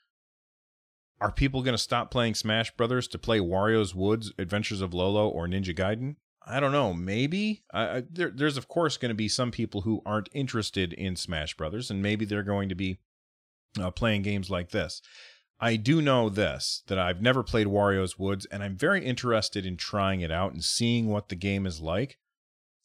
are 1.20 1.30
people 1.30 1.62
going 1.62 1.75
to 1.75 1.78
stop 1.78 2.11
playing 2.11 2.34
Smash 2.34 2.76
Brothers 2.76 3.06
to 3.08 3.18
play 3.18 3.38
Wario's 3.38 3.94
Woods, 3.94 4.32
Adventures 4.38 4.80
of 4.80 4.92
Lolo, 4.92 5.28
or 5.28 5.46
Ninja 5.46 5.76
Gaiden? 5.76 6.16
I 6.46 6.61
don't 6.61 6.73
know. 6.73 6.92
Maybe 6.92 7.62
I, 7.73 7.82
I, 7.82 8.02
there, 8.11 8.30
there's 8.30 8.56
of 8.56 8.68
course 8.68 8.96
going 8.96 9.11
to 9.11 9.14
be 9.14 9.28
some 9.28 9.50
people 9.50 9.82
who 9.82 10.02
aren't 10.04 10.28
interested 10.32 10.92
in 10.92 11.16
Smash 11.16 11.56
Brothers, 11.56 11.90
and 11.90 12.02
maybe 12.02 12.25
they're 12.25 12.42
going 12.42 12.68
to 12.68 12.75
be 12.75 12.99
uh, 13.80 13.90
playing 13.90 14.23
games 14.23 14.50
like 14.50 14.70
this. 14.70 15.00
I 15.61 15.76
do 15.76 16.02
know 16.02 16.28
this 16.28 16.82
that 16.88 16.99
I've 16.99 17.23
never 17.23 17.42
played 17.42 17.66
Wario's 17.66 18.18
Woods, 18.18 18.46
and 18.46 18.62
I'm 18.62 18.76
very 18.76 19.04
interested 19.04 19.64
in 19.64 19.76
trying 19.76 20.20
it 20.20 20.30
out 20.30 20.52
and 20.52 20.64
seeing 20.64 21.08
what 21.08 21.28
the 21.28 21.37
game 21.37 21.66
is 21.66 21.80
like. 21.80 22.18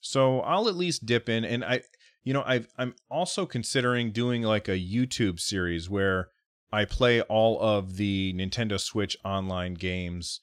So 0.01 0.41
I'll 0.41 0.69
at 0.69 0.75
least 0.75 1.05
dip 1.05 1.27
in, 1.27 1.43
and 1.43 1.63
I, 1.63 1.81
you 2.23 2.33
know, 2.33 2.43
i 2.45 2.65
I'm 2.77 2.95
also 3.09 3.45
considering 3.45 4.11
doing 4.11 4.43
like 4.43 4.67
a 4.67 4.79
YouTube 4.79 5.39
series 5.39 5.89
where 5.89 6.29
I 6.71 6.85
play 6.85 7.21
all 7.21 7.59
of 7.59 7.97
the 7.97 8.33
Nintendo 8.33 8.79
Switch 8.79 9.17
online 9.25 9.73
games, 9.73 10.39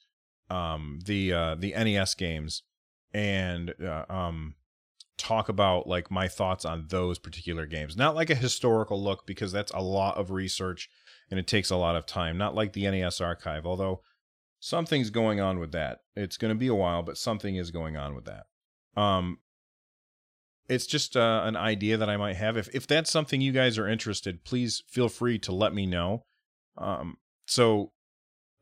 um, 0.49 0.99
the 1.05 1.33
uh, 1.33 1.55
the 1.55 1.71
NES 1.71 2.13
games, 2.15 2.63
and 3.13 3.73
uh, 3.81 4.05
um, 4.09 4.55
talk 5.17 5.49
about 5.49 5.87
like 5.87 6.11
my 6.11 6.27
thoughts 6.27 6.65
on 6.65 6.87
those 6.89 7.19
particular 7.19 7.65
games. 7.65 7.95
Not 7.95 8.15
like 8.15 8.29
a 8.29 8.35
historical 8.35 9.01
look 9.01 9.25
because 9.25 9.51
that's 9.51 9.71
a 9.71 9.81
lot 9.81 10.17
of 10.17 10.29
research 10.29 10.89
and 11.29 11.39
it 11.39 11.47
takes 11.47 11.69
a 11.69 11.75
lot 11.75 11.95
of 11.95 12.05
time. 12.05 12.37
Not 12.37 12.55
like 12.55 12.73
the 12.73 12.89
NES 12.89 13.21
archive, 13.21 13.65
although 13.65 14.01
something's 14.59 15.09
going 15.09 15.39
on 15.39 15.59
with 15.59 15.71
that. 15.73 15.99
It's 16.15 16.37
going 16.37 16.53
to 16.53 16.59
be 16.59 16.67
a 16.67 16.75
while, 16.75 17.03
but 17.03 17.17
something 17.17 17.55
is 17.55 17.71
going 17.71 17.97
on 17.97 18.15
with 18.15 18.25
that. 18.25 18.45
Um, 18.99 19.39
it's 20.69 20.87
just 20.87 21.15
uh, 21.15 21.41
an 21.45 21.55
idea 21.55 21.97
that 21.97 22.09
I 22.09 22.17
might 22.17 22.35
have. 22.35 22.57
If 22.57 22.73
if 22.75 22.87
that's 22.87 23.11
something 23.11 23.41
you 23.41 23.51
guys 23.51 23.77
are 23.77 23.87
interested, 23.87 24.43
please 24.43 24.83
feel 24.87 25.09
free 25.09 25.39
to 25.39 25.51
let 25.53 25.73
me 25.73 25.85
know. 25.85 26.23
Um, 26.77 27.17
so, 27.45 27.91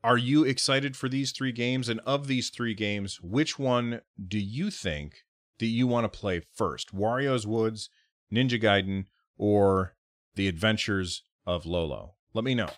are 0.04 0.18
you 0.18 0.44
excited 0.44 0.96
for 0.96 1.08
these 1.08 1.32
three 1.32 1.52
games? 1.52 1.88
And 1.88 2.00
of 2.00 2.28
these 2.28 2.50
three 2.50 2.74
games, 2.74 3.20
which 3.20 3.58
one 3.58 4.00
do 4.28 4.38
you 4.38 4.70
think 4.70 5.24
that 5.58 5.66
you 5.66 5.86
want 5.86 6.10
to 6.10 6.18
play 6.18 6.42
first? 6.54 6.94
Wario's 6.94 7.46
Woods, 7.46 7.90
Ninja 8.32 8.62
Gaiden, 8.62 9.06
or 9.36 9.96
The 10.36 10.46
Adventures 10.48 11.24
of 11.44 11.66
Lolo? 11.66 12.15
Let 12.36 12.44
me 12.44 12.54
know. 12.54 12.68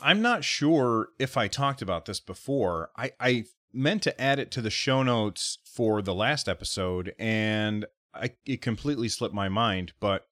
I'm 0.00 0.22
not 0.22 0.44
sure 0.44 1.08
if 1.18 1.36
I 1.36 1.46
talked 1.46 1.82
about 1.82 2.06
this 2.06 2.20
before. 2.20 2.88
I, 2.96 3.12
I 3.20 3.44
meant 3.70 4.02
to 4.04 4.18
add 4.18 4.38
it 4.38 4.50
to 4.52 4.62
the 4.62 4.70
show 4.70 5.02
notes 5.02 5.58
for 5.62 6.00
the 6.00 6.14
last 6.14 6.48
episode, 6.48 7.14
and 7.18 7.84
I, 8.14 8.30
it 8.46 8.62
completely 8.62 9.10
slipped 9.10 9.34
my 9.34 9.50
mind. 9.50 9.92
But 10.00 10.26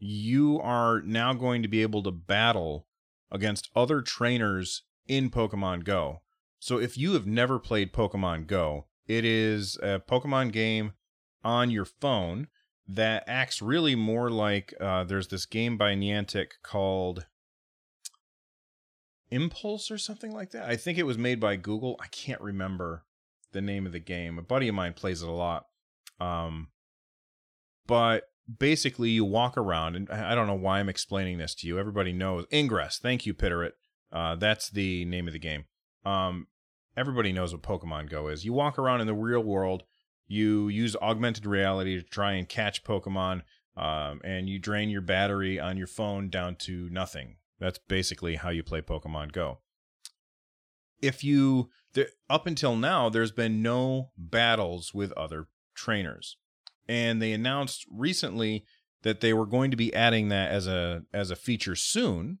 you 0.00 0.58
are 0.60 1.00
now 1.02 1.32
going 1.32 1.62
to 1.62 1.68
be 1.68 1.82
able 1.82 2.02
to 2.02 2.10
battle 2.10 2.88
against 3.30 3.70
other 3.76 4.02
trainers 4.02 4.82
in 5.06 5.30
Pokemon 5.30 5.84
Go. 5.84 6.22
So 6.58 6.80
if 6.80 6.98
you 6.98 7.12
have 7.12 7.26
never 7.26 7.60
played 7.60 7.92
Pokemon 7.92 8.48
Go, 8.48 8.86
it 9.06 9.24
is 9.24 9.76
a 9.80 10.00
Pokemon 10.00 10.50
game 10.50 10.94
on 11.44 11.70
your 11.70 11.84
phone 11.84 12.48
that 12.88 13.24
acts 13.26 13.60
really 13.60 13.94
more 13.94 14.30
like 14.30 14.74
uh, 14.80 15.04
there's 15.04 15.28
this 15.28 15.44
game 15.44 15.76
by 15.76 15.94
Niantic 15.94 16.52
called 16.62 17.26
Impulse 19.30 19.90
or 19.90 19.98
something 19.98 20.32
like 20.32 20.52
that. 20.52 20.68
I 20.68 20.76
think 20.76 20.96
it 20.96 21.02
was 21.02 21.18
made 21.18 21.38
by 21.38 21.56
Google. 21.56 21.96
I 22.00 22.06
can't 22.06 22.40
remember 22.40 23.04
the 23.52 23.60
name 23.60 23.86
of 23.86 23.92
the 23.92 23.98
game. 23.98 24.38
A 24.38 24.42
buddy 24.42 24.68
of 24.68 24.74
mine 24.74 24.94
plays 24.94 25.22
it 25.22 25.28
a 25.28 25.32
lot. 25.32 25.66
Um, 26.18 26.68
but 27.86 28.24
basically, 28.58 29.10
you 29.10 29.24
walk 29.24 29.58
around, 29.58 29.96
and 29.96 30.10
I 30.10 30.34
don't 30.34 30.46
know 30.46 30.54
why 30.54 30.80
I'm 30.80 30.88
explaining 30.88 31.38
this 31.38 31.54
to 31.56 31.66
you. 31.66 31.78
Everybody 31.78 32.12
knows 32.12 32.46
Ingress. 32.52 32.98
Thank 32.98 33.26
you, 33.26 33.34
Pitterit. 33.34 33.72
Uh, 34.10 34.34
that's 34.36 34.70
the 34.70 35.04
name 35.04 35.26
of 35.26 35.34
the 35.34 35.38
game. 35.38 35.64
Um, 36.04 36.46
everybody 36.96 37.32
knows 37.32 37.52
what 37.52 37.62
Pokemon 37.62 38.08
Go 38.08 38.28
is. 38.28 38.46
You 38.46 38.54
walk 38.54 38.78
around 38.78 39.02
in 39.02 39.06
the 39.06 39.14
real 39.14 39.42
world. 39.42 39.84
You 40.28 40.68
use 40.68 40.94
augmented 40.96 41.46
reality 41.46 41.96
to 41.96 42.02
try 42.02 42.32
and 42.32 42.48
catch 42.48 42.84
Pokemon, 42.84 43.42
um, 43.76 44.20
and 44.22 44.48
you 44.48 44.58
drain 44.58 44.90
your 44.90 45.00
battery 45.00 45.58
on 45.58 45.76
your 45.76 45.86
phone 45.86 46.28
down 46.28 46.56
to 46.56 46.88
nothing. 46.90 47.36
That's 47.58 47.78
basically 47.78 48.36
how 48.36 48.50
you 48.50 48.62
play 48.62 48.82
Pokemon 48.82 49.32
Go. 49.32 49.58
If 51.00 51.24
you 51.24 51.70
there, 51.94 52.08
up 52.28 52.46
until 52.46 52.76
now, 52.76 53.08
there's 53.08 53.32
been 53.32 53.62
no 53.62 54.10
battles 54.16 54.92
with 54.92 55.12
other 55.12 55.48
trainers, 55.74 56.36
and 56.88 57.22
they 57.22 57.32
announced 57.32 57.86
recently 57.90 58.64
that 59.02 59.20
they 59.20 59.32
were 59.32 59.46
going 59.46 59.70
to 59.70 59.76
be 59.76 59.94
adding 59.94 60.28
that 60.28 60.50
as 60.50 60.66
a 60.66 61.04
as 61.12 61.30
a 61.30 61.36
feature 61.36 61.76
soon, 61.76 62.38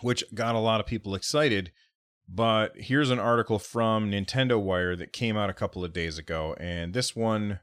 which 0.00 0.24
got 0.34 0.54
a 0.54 0.60
lot 0.60 0.80
of 0.80 0.86
people 0.86 1.14
excited. 1.14 1.70
But 2.32 2.76
here's 2.76 3.10
an 3.10 3.18
article 3.18 3.58
from 3.58 4.10
Nintendo 4.10 4.60
Wire 4.60 4.94
that 4.94 5.12
came 5.12 5.36
out 5.36 5.50
a 5.50 5.54
couple 5.54 5.84
of 5.84 5.92
days 5.92 6.16
ago, 6.16 6.54
and 6.60 6.94
this 6.94 7.16
one 7.16 7.58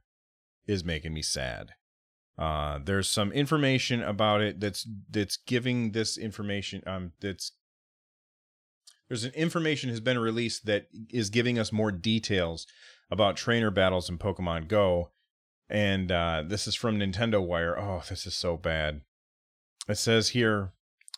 is 0.67 0.83
making 0.83 1.13
me 1.13 1.21
sad. 1.21 1.71
Uh, 2.37 2.79
there's 2.83 3.07
some 3.07 3.31
information 3.31 4.03
about 4.03 4.41
it 4.41 4.59
that's 4.59 4.85
that's 5.09 5.37
giving 5.37 5.93
this 5.93 6.17
information 6.17 6.83
um 6.85 7.13
that's 7.19 7.53
there's 9.07 9.23
an 9.23 9.33
information 9.33 9.89
has 9.89 10.01
been 10.01 10.19
released 10.19 10.65
that 10.65 10.87
is 11.09 11.29
giving 11.29 11.57
us 11.57 11.71
more 11.71 11.91
details 11.91 12.67
about 13.09 13.37
trainer 13.37 13.71
battles 13.71 14.09
in 14.09 14.17
Pokemon 14.17 14.67
Go, 14.67 15.11
and 15.69 16.11
uh, 16.11 16.43
this 16.45 16.67
is 16.67 16.75
from 16.75 16.99
Nintendo 16.99 17.41
Wire. 17.41 17.79
Oh, 17.79 18.03
this 18.09 18.27
is 18.27 18.35
so 18.35 18.57
bad. 18.57 19.01
It 19.87 19.97
says 19.97 20.29
here, 20.29 20.73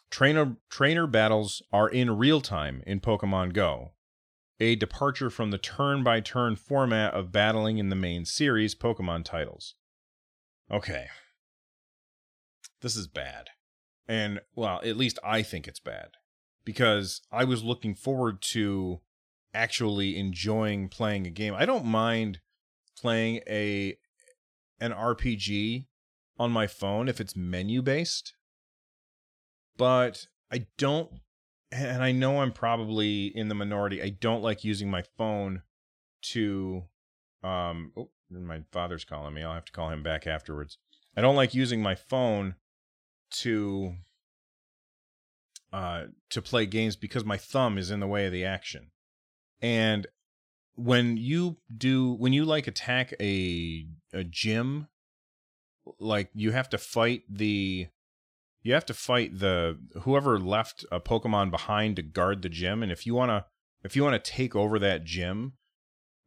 trainer 0.09 0.57
trainer 0.69 1.07
battles 1.07 1.61
are 1.71 1.89
in 1.89 2.17
real 2.17 2.41
time 2.41 2.83
in 2.85 2.99
Pokemon 2.99 3.53
Go, 3.53 3.93
a 4.59 4.75
departure 4.75 5.29
from 5.29 5.51
the 5.51 5.57
turn 5.57 6.03
by 6.03 6.19
turn 6.19 6.55
format 6.55 7.13
of 7.13 7.31
battling 7.31 7.77
in 7.77 7.89
the 7.89 7.95
main 7.95 8.25
series 8.25 8.75
Pokemon 8.75 9.23
titles. 9.23 9.75
Okay. 10.71 11.07
This 12.81 12.95
is 12.95 13.07
bad. 13.07 13.49
And, 14.07 14.39
well, 14.55 14.81
at 14.83 14.97
least 14.97 15.19
I 15.23 15.41
think 15.41 15.67
it's 15.67 15.79
bad. 15.79 16.11
Because 16.65 17.21
I 17.31 17.43
was 17.43 17.63
looking 17.63 17.95
forward 17.95 18.41
to 18.51 19.01
actually 19.53 20.17
enjoying 20.17 20.89
playing 20.89 21.25
a 21.25 21.31
game. 21.31 21.53
I 21.53 21.65
don't 21.65 21.85
mind 21.85 22.39
playing 22.97 23.41
a 23.47 23.97
an 24.79 24.91
RPG 24.91 25.87
on 26.37 26.51
my 26.51 26.67
phone 26.67 27.09
if 27.09 27.19
it's 27.19 27.35
menu 27.35 27.81
based. 27.81 28.33
But 29.79 30.27
I 30.51 30.67
don't 30.77 31.09
and 31.71 32.03
I 32.03 32.11
know 32.11 32.41
I'm 32.41 32.51
probably 32.51 33.27
in 33.27 33.47
the 33.47 33.55
minority. 33.55 34.03
I 34.03 34.09
don't 34.09 34.43
like 34.43 34.63
using 34.63 34.91
my 34.91 35.03
phone 35.17 35.63
to 36.33 36.83
um 37.43 37.93
oh, 37.97 38.09
my 38.29 38.61
father's 38.71 39.05
calling 39.05 39.33
me. 39.33 39.41
I'll 39.41 39.53
have 39.53 39.65
to 39.65 39.71
call 39.71 39.89
him 39.89 40.03
back 40.03 40.27
afterwards. 40.27 40.77
I 41.15 41.21
don't 41.21 41.37
like 41.37 41.53
using 41.53 41.81
my 41.81 41.95
phone 41.95 42.55
to 43.31 43.95
uh 45.71 46.03
to 46.29 46.41
play 46.41 46.65
games 46.65 46.97
because 46.97 47.23
my 47.23 47.37
thumb 47.37 47.77
is 47.77 47.89
in 47.89 48.01
the 48.01 48.07
way 48.07 48.25
of 48.25 48.33
the 48.33 48.43
action. 48.43 48.91
And 49.61 50.07
when 50.75 51.15
you 51.15 51.55
do 51.75 52.11
when 52.13 52.33
you 52.33 52.43
like 52.43 52.67
attack 52.67 53.13
a 53.21 53.87
a 54.11 54.25
gym 54.25 54.89
like 55.99 56.31
you 56.33 56.51
have 56.51 56.69
to 56.69 56.77
fight 56.77 57.23
the 57.29 57.87
you 58.61 58.73
have 58.73 58.85
to 58.85 58.93
fight 58.93 59.39
the 59.39 59.77
whoever 60.01 60.39
left 60.39 60.85
a 60.91 60.99
pokemon 60.99 61.51
behind 61.51 61.95
to 61.95 62.01
guard 62.01 62.41
the 62.41 62.49
gym 62.49 62.83
and 62.83 62.91
if 62.91 63.05
you 63.05 63.13
want 63.13 63.29
to 63.29 63.45
if 63.83 63.95
you 63.95 64.03
want 64.03 64.21
to 64.23 64.31
take 64.31 64.55
over 64.55 64.77
that 64.79 65.03
gym 65.03 65.53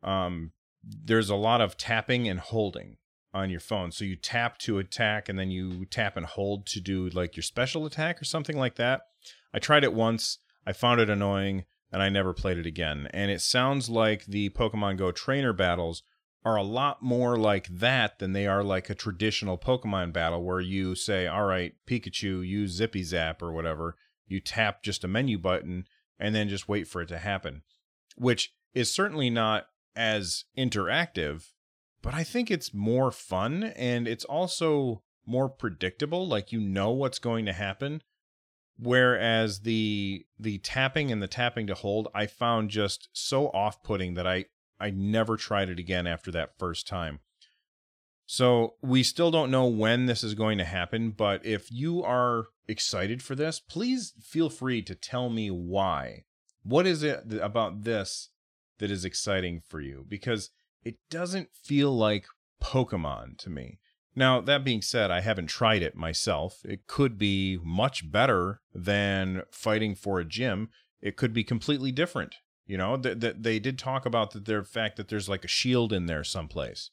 um 0.02 0.52
there's 0.84 1.30
a 1.30 1.36
lot 1.36 1.60
of 1.60 1.76
tapping 1.76 2.28
and 2.28 2.40
holding 2.40 2.96
on 3.34 3.50
your 3.50 3.60
phone. 3.60 3.92
So 3.92 4.04
you 4.04 4.16
tap 4.16 4.58
to 4.58 4.78
attack 4.78 5.28
and 5.28 5.38
then 5.38 5.50
you 5.50 5.86
tap 5.86 6.16
and 6.16 6.26
hold 6.26 6.66
to 6.66 6.80
do 6.80 7.08
like 7.10 7.36
your 7.36 7.42
special 7.42 7.86
attack 7.86 8.20
or 8.20 8.24
something 8.24 8.58
like 8.58 8.76
that. 8.76 9.02
I 9.54 9.58
tried 9.58 9.84
it 9.84 9.94
once, 9.94 10.38
I 10.66 10.72
found 10.72 11.00
it 11.00 11.10
annoying, 11.10 11.64
and 11.90 12.02
I 12.02 12.08
never 12.08 12.32
played 12.32 12.58
it 12.58 12.66
again. 12.66 13.08
And 13.12 13.30
it 13.30 13.40
sounds 13.40 13.88
like 13.88 14.24
the 14.26 14.50
Pokemon 14.50 14.98
Go 14.98 15.12
trainer 15.12 15.52
battles 15.52 16.02
are 16.44 16.56
a 16.56 16.62
lot 16.62 17.02
more 17.02 17.36
like 17.36 17.68
that 17.68 18.18
than 18.18 18.32
they 18.32 18.46
are 18.46 18.64
like 18.64 18.90
a 18.90 18.94
traditional 18.94 19.56
Pokemon 19.56 20.12
battle 20.12 20.42
where 20.42 20.60
you 20.60 20.94
say, 20.94 21.26
all 21.26 21.44
right, 21.44 21.74
Pikachu, 21.86 22.46
use 22.46 22.72
Zippy 22.72 23.02
Zap 23.02 23.40
or 23.42 23.52
whatever. 23.52 23.96
You 24.26 24.40
tap 24.40 24.82
just 24.82 25.04
a 25.04 25.08
menu 25.08 25.38
button 25.38 25.86
and 26.18 26.34
then 26.34 26.48
just 26.48 26.68
wait 26.68 26.88
for 26.88 27.02
it 27.02 27.08
to 27.08 27.18
happen, 27.18 27.62
which 28.16 28.52
is 28.74 28.92
certainly 28.92 29.30
not 29.30 29.66
as 29.94 30.44
interactive, 30.58 31.50
but 32.00 32.14
I 32.14 32.24
think 32.24 32.50
it's 32.50 32.74
more 32.74 33.10
fun 33.12 33.62
and 33.62 34.08
it's 34.08 34.24
also 34.24 35.02
more 35.26 35.48
predictable. 35.48 36.26
Like 36.26 36.50
you 36.50 36.60
know 36.60 36.90
what's 36.90 37.18
going 37.18 37.46
to 37.46 37.52
happen. 37.52 38.02
whereas 38.78 39.60
the 39.60 40.26
the 40.38 40.58
tapping 40.58 41.12
and 41.12 41.22
the 41.22 41.28
tapping 41.28 41.66
to 41.66 41.74
hold 41.74 42.08
I 42.14 42.26
found 42.26 42.70
just 42.70 43.08
so 43.12 43.48
off-putting 43.48 44.14
that 44.14 44.26
I 44.26 44.46
I 44.82 44.90
never 44.90 45.36
tried 45.36 45.68
it 45.68 45.78
again 45.78 46.06
after 46.06 46.30
that 46.32 46.58
first 46.58 46.88
time. 46.88 47.20
So 48.26 48.74
we 48.82 49.02
still 49.02 49.30
don't 49.30 49.50
know 49.50 49.66
when 49.66 50.06
this 50.06 50.24
is 50.24 50.34
going 50.34 50.58
to 50.58 50.64
happen, 50.64 51.10
but 51.10 51.44
if 51.44 51.70
you 51.70 52.02
are 52.02 52.46
excited 52.66 53.22
for 53.22 53.34
this, 53.34 53.60
please 53.60 54.14
feel 54.22 54.48
free 54.48 54.82
to 54.82 54.94
tell 54.94 55.28
me 55.28 55.50
why. 55.50 56.24
What 56.62 56.86
is 56.86 57.02
it 57.02 57.24
about 57.40 57.84
this 57.84 58.30
that 58.78 58.90
is 58.90 59.04
exciting 59.04 59.60
for 59.66 59.80
you? 59.80 60.04
Because 60.08 60.50
it 60.82 60.96
doesn't 61.10 61.50
feel 61.52 61.96
like 61.96 62.26
Pokemon 62.62 63.38
to 63.38 63.50
me. 63.50 63.78
Now, 64.14 64.40
that 64.40 64.64
being 64.64 64.82
said, 64.82 65.10
I 65.10 65.20
haven't 65.20 65.46
tried 65.46 65.82
it 65.82 65.96
myself. 65.96 66.60
It 66.64 66.86
could 66.86 67.18
be 67.18 67.58
much 67.62 68.10
better 68.10 68.60
than 68.74 69.42
fighting 69.50 69.94
for 69.94 70.20
a 70.20 70.24
gym. 70.24 70.68
It 71.00 71.16
could 71.16 71.32
be 71.32 71.44
completely 71.44 71.92
different. 71.92 72.36
You 72.66 72.78
know, 72.78 72.96
that 72.96 73.20
th- 73.20 73.36
they 73.38 73.58
did 73.58 73.78
talk 73.78 74.06
about 74.06 74.30
the, 74.30 74.40
the 74.40 74.64
fact 74.64 74.96
that 74.96 75.08
there's 75.08 75.28
like 75.28 75.44
a 75.44 75.48
shield 75.48 75.92
in 75.92 76.06
there 76.06 76.24
someplace. 76.24 76.90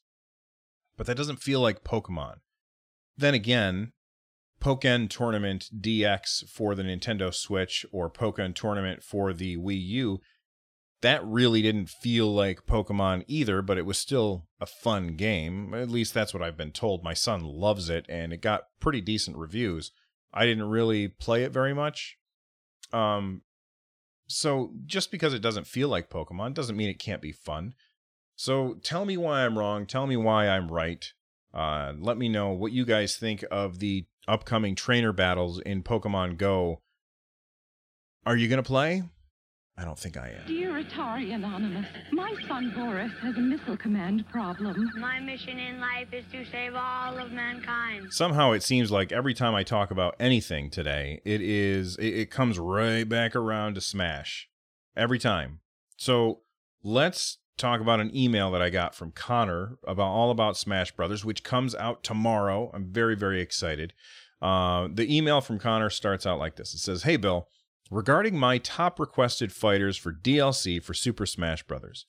But 0.98 1.08
that 1.08 1.18
doesn't 1.18 1.42
feel 1.42 1.62
like 1.62 1.84
Pokemon. 1.84 2.38
Then 3.16 3.34
again, 3.34 3.94
Pokken 4.62 5.10
Tournament 5.10 5.70
DX 5.80 6.50
for 6.50 6.76
the 6.76 6.84
Nintendo 6.84 7.34
Switch 7.34 7.86
or 7.92 8.10
Pokken 8.10 8.54
Tournament 8.54 9.04
for 9.04 9.32
the 9.32 9.58
Wii 9.58 9.82
U 9.82 10.20
that 11.02 11.26
really 11.26 11.62
didn't 11.62 11.90
feel 11.90 12.34
like 12.34 12.66
Pokemon 12.66 13.24
either, 13.28 13.62
but 13.62 13.78
it 13.78 13.86
was 13.86 13.98
still 13.98 14.48
a 14.60 14.66
fun 14.66 15.16
game. 15.16 15.74
At 15.74 15.90
least 15.90 16.14
that's 16.14 16.34
what 16.34 16.44
I've 16.44 16.58
been 16.58 16.72
told. 16.72 17.04
My 17.04 17.14
son 17.14 17.42
loves 17.42 17.90
it, 17.90 18.06
and 18.10 18.34
it 18.34 18.42
got 18.42 18.64
pretty 18.80 19.02
decent 19.02 19.38
reviews. 19.38 19.92
I 20.34 20.46
didn't 20.46 20.70
really 20.70 21.08
play 21.08 21.44
it 21.44 21.52
very 21.52 21.74
much. 21.74 22.18
Um, 22.92 23.44
so 24.30 24.72
just 24.86 25.12
because 25.12 25.34
it 25.34 25.42
doesn't 25.42 25.68
feel 25.68 25.90
like 25.90 26.10
Pokemon 26.10 26.54
doesn't 26.54 26.78
mean 26.78 26.90
it 26.90 27.00
can't 27.00 27.22
be 27.22 27.32
fun. 27.32 27.74
So 28.36 28.76
tell 28.76 29.04
me 29.04 29.18
why 29.18 29.44
I'm 29.44 29.58
wrong. 29.58 29.86
Tell 29.86 30.08
me 30.08 30.16
why 30.16 30.48
I'm 30.48 30.72
right. 30.72 31.12
Uh, 31.54 31.94
let 31.98 32.18
me 32.18 32.30
know 32.30 32.52
what 32.52 32.72
you 32.72 32.86
guys 32.86 33.18
think 33.18 33.44
of 33.50 33.80
the 33.80 34.06
upcoming 34.28 34.76
trainer 34.76 35.12
battles 35.12 35.60
in 35.60 35.84
Pokemon 35.84 36.38
Go. 36.38 36.82
Are 38.26 38.38
you 38.38 38.48
going 38.48 38.62
to 38.62 38.64
play? 38.64 39.04
I 39.80 39.86
don't 39.86 39.98
think 39.98 40.18
I 40.18 40.36
am. 40.38 40.46
Dear 40.46 40.84
Atari 40.84 41.34
Anonymous, 41.34 41.86
my 42.12 42.36
son 42.50 42.74
Boris 42.76 43.14
has 43.22 43.38
a 43.38 43.40
missile 43.40 43.78
command 43.78 44.28
problem. 44.28 44.92
My 45.00 45.22
mission 45.22 45.58
in 45.58 45.80
life 45.80 46.10
is 46.12 46.26
to 46.34 46.44
save 46.52 46.76
all 46.76 47.18
of 47.18 47.32
mankind. 47.32 48.12
Somehow 48.12 48.52
it 48.52 48.62
seems 48.62 48.92
like 48.92 49.14
every 49.14 49.34
time 49.34 49.56
I 49.56 49.64
talk 49.64 49.90
about 49.90 50.18
anything 50.20 50.70
today, 50.70 51.22
it 51.24 51.40
is 51.42 51.96
it, 51.96 52.08
it 52.08 52.32
comes 52.32 52.60
right 52.60 53.08
back 53.08 53.38
around 53.38 53.76
to 53.76 53.82
Smash. 53.82 54.50
Every 54.98 55.18
time. 55.18 55.62
So 55.96 56.42
let's 56.84 57.38
talk 57.56 57.80
about 57.80 58.02
an 58.02 58.14
email 58.14 58.52
that 58.52 58.62
I 58.62 58.70
got 58.70 58.94
from 58.94 59.12
Connor 59.12 59.78
about 59.88 60.10
all 60.10 60.30
about 60.30 60.58
Smash 60.58 60.92
Brothers, 60.92 61.24
which 61.24 61.44
comes 61.44 61.74
out 61.74 62.04
tomorrow. 62.04 62.70
I'm 62.74 62.92
very, 62.92 63.16
very 63.16 63.40
excited. 63.40 63.94
Uh, 64.42 64.90
the 64.92 65.16
email 65.16 65.40
from 65.40 65.58
Connor 65.58 65.90
starts 65.90 66.26
out 66.26 66.40
like 66.40 66.58
this. 66.58 66.74
It 66.74 66.80
says, 66.80 67.04
Hey 67.04 67.16
Bill, 67.16 67.48
regarding 67.90 68.38
my 68.38 68.58
top 68.58 69.00
requested 69.00 69.52
fighters 69.52 69.98
for 69.98 70.12
DLC 70.12 70.82
for 70.82 70.94
Super 70.94 71.26
Smash 71.26 71.64
Bros. 71.64 72.06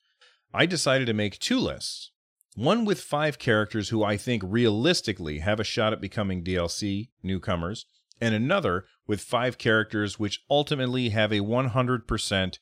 I 0.53 0.67
decided 0.67 1.07
to 1.07 1.15
make 1.15 1.39
two 1.39 1.59
lists. 1.59 2.11
One 2.57 2.85
with 2.85 3.01
five 3.01 3.39
characters 3.39 3.91
who 3.91 4.03
I 4.03 4.17
think 4.17 4.43
realistically 4.45 5.39
have 5.39 5.61
a 5.61 5.65
shot 5.65 5.93
at 5.93 6.01
becoming 6.01 6.43
DLC 6.43 7.09
newcomers, 7.23 7.87
and 8.21 8.35
another 8.35 8.85
with 9.07 9.21
five 9.21 9.57
characters 9.57 10.19
which 10.19 10.45
ultimately 10.51 11.11
have 11.11 11.33
a 11.33 11.41
100% 11.41 12.59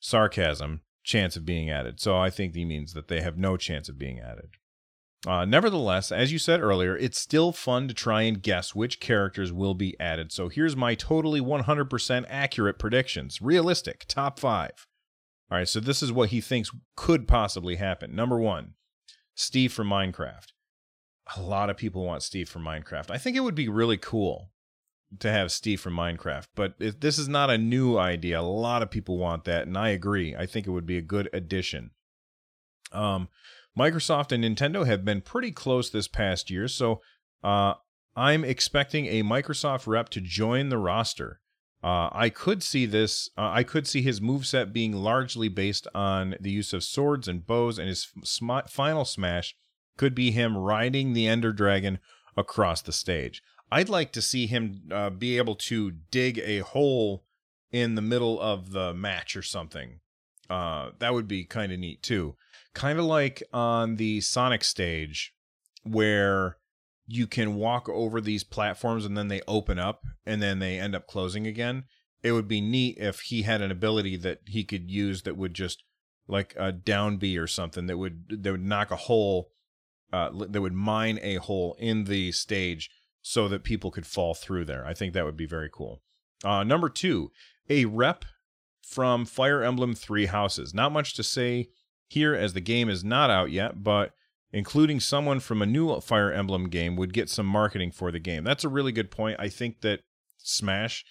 sarcasm 0.00 0.80
chance 1.02 1.36
of 1.36 1.46
being 1.46 1.70
added. 1.70 2.00
So 2.00 2.16
I 2.16 2.30
think 2.30 2.54
he 2.54 2.64
means 2.64 2.92
that 2.92 3.08
they 3.08 3.20
have 3.20 3.38
no 3.38 3.56
chance 3.56 3.88
of 3.88 3.98
being 3.98 4.18
added. 4.18 4.50
Uh, 5.26 5.44
nevertheless, 5.44 6.10
as 6.10 6.32
you 6.32 6.38
said 6.38 6.60
earlier, 6.60 6.96
it's 6.96 7.18
still 7.18 7.52
fun 7.52 7.86
to 7.88 7.94
try 7.94 8.22
and 8.22 8.42
guess 8.42 8.74
which 8.74 9.00
characters 9.00 9.52
will 9.52 9.74
be 9.74 9.98
added. 10.00 10.32
So 10.32 10.48
here's 10.48 10.76
my 10.76 10.94
totally 10.94 11.40
100% 11.40 12.24
accurate 12.28 12.78
predictions. 12.78 13.42
Realistic, 13.42 14.06
top 14.08 14.38
five. 14.38 14.86
All 15.50 15.58
right, 15.58 15.68
so 15.68 15.80
this 15.80 16.02
is 16.02 16.12
what 16.12 16.30
he 16.30 16.40
thinks 16.40 16.70
could 16.96 17.28
possibly 17.28 17.76
happen. 17.76 18.14
Number 18.14 18.38
one, 18.38 18.74
Steve 19.34 19.72
from 19.72 19.88
Minecraft. 19.88 20.52
A 21.36 21.42
lot 21.42 21.68
of 21.68 21.76
people 21.76 22.04
want 22.04 22.22
Steve 22.22 22.48
from 22.48 22.64
Minecraft. 22.64 23.10
I 23.10 23.18
think 23.18 23.36
it 23.36 23.40
would 23.40 23.54
be 23.54 23.68
really 23.68 23.98
cool 23.98 24.50
to 25.18 25.30
have 25.30 25.52
Steve 25.52 25.80
from 25.80 25.94
Minecraft, 25.94 26.46
but 26.54 26.74
if 26.78 27.00
this 27.00 27.18
is 27.18 27.28
not 27.28 27.50
a 27.50 27.58
new 27.58 27.98
idea. 27.98 28.40
A 28.40 28.42
lot 28.42 28.82
of 28.82 28.90
people 28.90 29.18
want 29.18 29.44
that, 29.44 29.66
and 29.66 29.76
I 29.76 29.88
agree. 29.88 30.36
I 30.36 30.46
think 30.46 30.66
it 30.66 30.70
would 30.70 30.86
be 30.86 30.96
a 30.96 31.02
good 31.02 31.28
addition. 31.32 31.90
Um, 32.92 33.28
Microsoft 33.78 34.32
and 34.32 34.44
Nintendo 34.44 34.86
have 34.86 35.04
been 35.04 35.20
pretty 35.20 35.52
close 35.52 35.90
this 35.90 36.08
past 36.08 36.50
year, 36.50 36.68
so 36.68 37.00
uh, 37.42 37.74
I'm 38.16 38.44
expecting 38.44 39.06
a 39.06 39.22
Microsoft 39.22 39.86
rep 39.86 40.08
to 40.10 40.20
join 40.20 40.68
the 40.68 40.78
roster. 40.78 41.40
Uh, 41.82 42.10
I 42.12 42.28
could 42.28 42.62
see 42.62 42.84
this. 42.84 43.30
Uh, 43.38 43.50
I 43.52 43.62
could 43.62 43.86
see 43.86 44.02
his 44.02 44.20
moveset 44.20 44.72
being 44.72 44.92
largely 44.92 45.48
based 45.48 45.86
on 45.94 46.34
the 46.40 46.50
use 46.50 46.72
of 46.72 46.84
swords 46.84 47.26
and 47.26 47.46
bows, 47.46 47.78
and 47.78 47.88
his 47.88 48.08
sm- 48.22 48.66
final 48.68 49.04
smash 49.04 49.56
could 49.96 50.14
be 50.14 50.30
him 50.30 50.58
riding 50.58 51.12
the 51.12 51.26
Ender 51.26 51.52
Dragon 51.52 51.98
across 52.36 52.82
the 52.82 52.92
stage. 52.92 53.42
I'd 53.72 53.88
like 53.88 54.12
to 54.12 54.22
see 54.22 54.46
him 54.46 54.82
uh, 54.90 55.10
be 55.10 55.38
able 55.38 55.54
to 55.54 55.92
dig 56.10 56.38
a 56.40 56.58
hole 56.58 57.24
in 57.70 57.94
the 57.94 58.02
middle 58.02 58.40
of 58.40 58.72
the 58.72 58.92
match 58.92 59.36
or 59.36 59.42
something. 59.42 60.00
Uh, 60.50 60.90
that 60.98 61.14
would 61.14 61.28
be 61.28 61.44
kind 61.44 61.72
of 61.72 61.78
neat 61.78 62.02
too 62.02 62.34
kind 62.74 62.98
of 62.98 63.04
like 63.04 63.42
on 63.52 63.96
the 63.96 64.20
Sonic 64.20 64.64
stage 64.64 65.32
where 65.82 66.58
you 67.06 67.26
can 67.26 67.56
walk 67.56 67.88
over 67.88 68.20
these 68.20 68.44
platforms 68.44 69.04
and 69.04 69.16
then 69.16 69.28
they 69.28 69.40
open 69.48 69.78
up 69.78 70.02
and 70.24 70.40
then 70.40 70.58
they 70.58 70.78
end 70.78 70.94
up 70.94 71.06
closing 71.06 71.46
again. 71.46 71.84
It 72.22 72.32
would 72.32 72.46
be 72.46 72.60
neat 72.60 72.98
if 72.98 73.20
he 73.20 73.42
had 73.42 73.62
an 73.62 73.70
ability 73.70 74.16
that 74.18 74.40
he 74.46 74.62
could 74.62 74.90
use 74.90 75.22
that 75.22 75.36
would 75.36 75.54
just 75.54 75.82
like 76.28 76.54
a 76.56 76.70
down 76.70 77.16
B 77.16 77.36
or 77.36 77.46
something 77.46 77.86
that 77.86 77.98
would 77.98 78.42
that 78.42 78.52
would 78.52 78.64
knock 78.64 78.90
a 78.90 78.96
hole 78.96 79.50
uh, 80.12 80.30
that 80.48 80.60
would 80.60 80.72
mine 80.72 81.18
a 81.22 81.36
hole 81.36 81.76
in 81.78 82.04
the 82.04 82.32
stage 82.32 82.90
so 83.22 83.48
that 83.48 83.64
people 83.64 83.90
could 83.90 84.06
fall 84.06 84.34
through 84.34 84.64
there. 84.64 84.86
I 84.86 84.94
think 84.94 85.12
that 85.14 85.24
would 85.24 85.36
be 85.36 85.46
very 85.46 85.70
cool. 85.72 86.02
Uh, 86.44 86.64
number 86.64 86.88
two, 86.88 87.30
a 87.68 87.84
rep 87.84 88.24
from 88.82 89.24
Fire 89.24 89.62
Emblem 89.62 89.94
Three 89.94 90.26
Houses. 90.26 90.74
Not 90.74 90.92
much 90.92 91.14
to 91.14 91.22
say 91.22 91.68
here 92.10 92.34
as 92.34 92.52
the 92.52 92.60
game 92.60 92.88
is 92.88 93.04
not 93.04 93.30
out 93.30 93.50
yet, 93.50 93.82
but 93.82 94.12
including 94.52 94.98
someone 94.98 95.38
from 95.38 95.62
a 95.62 95.66
new 95.66 96.00
Fire 96.00 96.32
Emblem 96.32 96.68
game 96.68 96.96
would 96.96 97.12
get 97.12 97.30
some 97.30 97.46
marketing 97.46 97.92
for 97.92 98.10
the 98.10 98.18
game. 98.18 98.42
That's 98.42 98.64
a 98.64 98.68
really 98.68 98.90
good 98.90 99.10
point. 99.10 99.38
I 99.38 99.48
think 99.48 99.80
that 99.82 100.00
Smash 100.38 101.04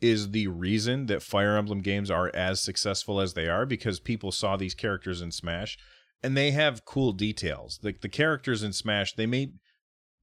is 0.00 0.30
the 0.30 0.46
reason 0.46 1.06
that 1.06 1.22
Fire 1.22 1.56
Emblem 1.56 1.80
games 1.80 2.10
are 2.10 2.30
as 2.34 2.60
successful 2.60 3.20
as 3.20 3.34
they 3.34 3.48
are 3.48 3.66
because 3.66 3.98
people 3.98 4.30
saw 4.30 4.56
these 4.56 4.74
characters 4.74 5.20
in 5.20 5.32
Smash 5.32 5.76
and 6.22 6.36
they 6.36 6.52
have 6.52 6.84
cool 6.84 7.12
details. 7.12 7.80
Like 7.82 8.00
the, 8.00 8.08
characters 8.08 8.62
in 8.62 8.72
Smash, 8.72 9.14
they 9.14 9.26
made 9.26 9.54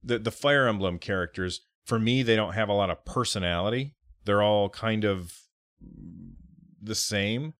the 0.02 0.18
the 0.18 0.32
Fire 0.32 0.66
Emblem 0.66 0.98
characters 0.98 1.60
for 1.84 1.98
me 1.98 2.22
they 2.22 2.36
don't 2.36 2.54
have 2.54 2.68
a 2.68 2.74
lot 2.74 2.90
of 2.90 3.04
personality. 3.04 3.94
They're 4.24 4.42
all 4.42 4.70
kind 4.70 5.04
of 5.04 5.32
the 6.80 6.94
same 6.94 7.54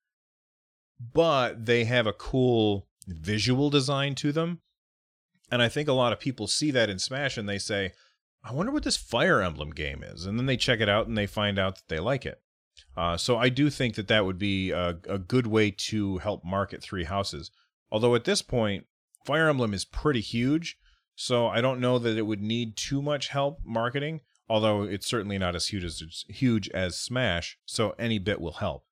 but 1.12 1.66
they 1.66 1.84
have 1.84 2.06
a 2.06 2.12
cool 2.12 2.88
visual 3.06 3.70
design 3.70 4.14
to 4.16 4.32
them. 4.32 4.60
And 5.50 5.60
I 5.62 5.68
think 5.68 5.88
a 5.88 5.92
lot 5.92 6.12
of 6.12 6.20
people 6.20 6.46
see 6.46 6.70
that 6.70 6.88
in 6.88 6.98
Smash 6.98 7.36
and 7.36 7.48
they 7.48 7.58
say, 7.58 7.92
I 8.44 8.52
wonder 8.52 8.72
what 8.72 8.82
this 8.82 8.96
Fire 8.96 9.40
Emblem 9.40 9.70
game 9.70 10.02
is. 10.02 10.26
And 10.26 10.38
then 10.38 10.46
they 10.46 10.56
check 10.56 10.80
it 10.80 10.88
out 10.88 11.06
and 11.06 11.16
they 11.16 11.26
find 11.26 11.58
out 11.58 11.76
that 11.76 11.88
they 11.88 11.98
like 11.98 12.24
it. 12.24 12.40
Uh, 12.96 13.16
so 13.16 13.36
I 13.36 13.48
do 13.48 13.70
think 13.70 13.94
that 13.94 14.08
that 14.08 14.24
would 14.24 14.38
be 14.38 14.70
a, 14.70 14.98
a 15.08 15.18
good 15.18 15.46
way 15.46 15.70
to 15.70 16.18
help 16.18 16.44
market 16.44 16.82
Three 16.82 17.04
Houses. 17.04 17.50
Although 17.90 18.14
at 18.14 18.24
this 18.24 18.42
point, 18.42 18.86
Fire 19.24 19.48
Emblem 19.48 19.74
is 19.74 19.84
pretty 19.84 20.20
huge. 20.20 20.78
So 21.14 21.46
I 21.46 21.60
don't 21.60 21.80
know 21.80 21.98
that 21.98 22.16
it 22.16 22.22
would 22.22 22.40
need 22.40 22.76
too 22.76 23.02
much 23.02 23.28
help 23.28 23.60
marketing, 23.64 24.20
although 24.48 24.82
it's 24.82 25.06
certainly 25.06 25.38
not 25.38 25.54
as 25.54 25.68
huge 25.68 25.84
as, 25.84 26.24
huge 26.28 26.68
as 26.70 26.98
Smash. 26.98 27.58
So 27.66 27.94
any 27.98 28.18
bit 28.18 28.40
will 28.40 28.54
help. 28.54 28.84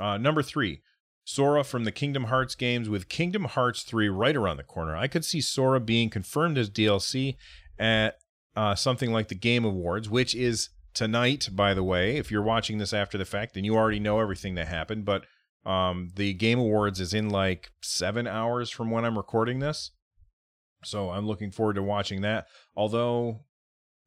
Uh, 0.00 0.18
number 0.18 0.42
three, 0.42 0.82
Sora 1.24 1.64
from 1.64 1.84
the 1.84 1.92
Kingdom 1.92 2.24
Hearts 2.24 2.54
games 2.54 2.88
with 2.88 3.08
Kingdom 3.08 3.44
Hearts 3.44 3.82
3 3.82 4.08
right 4.08 4.36
around 4.36 4.56
the 4.56 4.64
corner. 4.64 4.96
I 4.96 5.06
could 5.06 5.24
see 5.24 5.40
Sora 5.40 5.80
being 5.80 6.10
confirmed 6.10 6.58
as 6.58 6.70
DLC 6.70 7.36
at 7.78 8.16
uh, 8.56 8.74
something 8.74 9.12
like 9.12 9.28
the 9.28 9.34
Game 9.34 9.64
Awards, 9.64 10.08
which 10.08 10.34
is 10.34 10.70
tonight, 10.94 11.48
by 11.52 11.74
the 11.74 11.84
way. 11.84 12.16
If 12.16 12.30
you're 12.30 12.42
watching 12.42 12.78
this 12.78 12.92
after 12.92 13.16
the 13.16 13.24
fact, 13.24 13.54
then 13.54 13.64
you 13.64 13.76
already 13.76 14.00
know 14.00 14.20
everything 14.20 14.54
that 14.56 14.68
happened. 14.68 15.04
But 15.04 15.24
um, 15.64 16.10
the 16.16 16.32
Game 16.34 16.58
Awards 16.58 17.00
is 17.00 17.14
in 17.14 17.30
like 17.30 17.70
seven 17.82 18.26
hours 18.26 18.70
from 18.70 18.90
when 18.90 19.04
I'm 19.04 19.16
recording 19.16 19.60
this. 19.60 19.92
So 20.84 21.10
I'm 21.10 21.26
looking 21.26 21.50
forward 21.50 21.74
to 21.74 21.82
watching 21.82 22.22
that. 22.22 22.46
Although, 22.74 23.40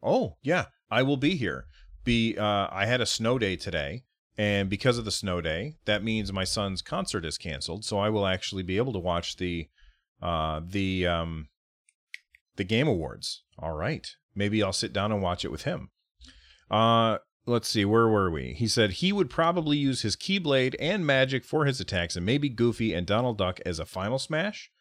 oh, 0.02 0.38
yeah, 0.41 0.65
I 0.89 1.04
will 1.04 1.17
be 1.17 1.36
here. 1.36 1.65
be 2.04 2.38
uh, 2.38 2.67
I 2.71 2.86
had 2.86 3.02
a 3.02 3.06
snow 3.06 3.38
day 3.38 3.56
today, 3.56 4.04
and 4.38 4.69
because 4.69 4.98
of 4.98 5.06
the 5.06 5.12
snow 5.12 5.41
day, 5.41 5.76
that 5.86 6.04
means 6.04 6.34
my 6.34 6.43
son's 6.43 6.82
concert 6.82 7.26
is 7.26 7.38
canceled. 7.38 7.86
So 7.86 8.00
I 8.00 8.10
will 8.10 8.26
actually 8.26 8.63
be 8.63 8.78
able 8.78 8.93
to 8.93 9.00
watch 9.00 9.38
the 9.38 9.67
uh, 10.22 10.62
the 10.65 11.06
um, 11.06 11.50
the 12.56 12.63
game 12.63 12.88
awards. 12.88 13.43
All 13.60 13.74
right, 13.74 14.08
maybe 14.34 14.63
I'll 14.63 14.74
sit 14.74 14.93
down 14.93 15.12
and 15.12 15.22
watch 15.22 15.46
it 15.46 15.52
with 15.52 15.63
him. 15.63 15.89
Uh, 16.72 17.17
let's 17.46 17.69
see, 17.69 17.86
where 17.86 18.08
were 18.08 18.32
we? 18.32 18.54
He 18.54 18.67
said 18.67 18.91
he 18.91 19.13
would 19.13 19.30
probably 19.30 19.78
use 19.78 20.02
his 20.02 20.15
Keyblade 20.15 20.76
and 20.80 21.06
Magic 21.06 21.46
for 21.46 21.65
his 21.65 21.80
attacks, 21.80 22.15
and 22.15 22.26
maybe 22.26 22.50
Goofy 22.50 22.93
and 22.93 23.06
Donald 23.06 23.38
Duck 23.38 23.60
as 23.65 23.80
a 23.80 23.86
final 23.86 24.17
smash. 24.17 24.72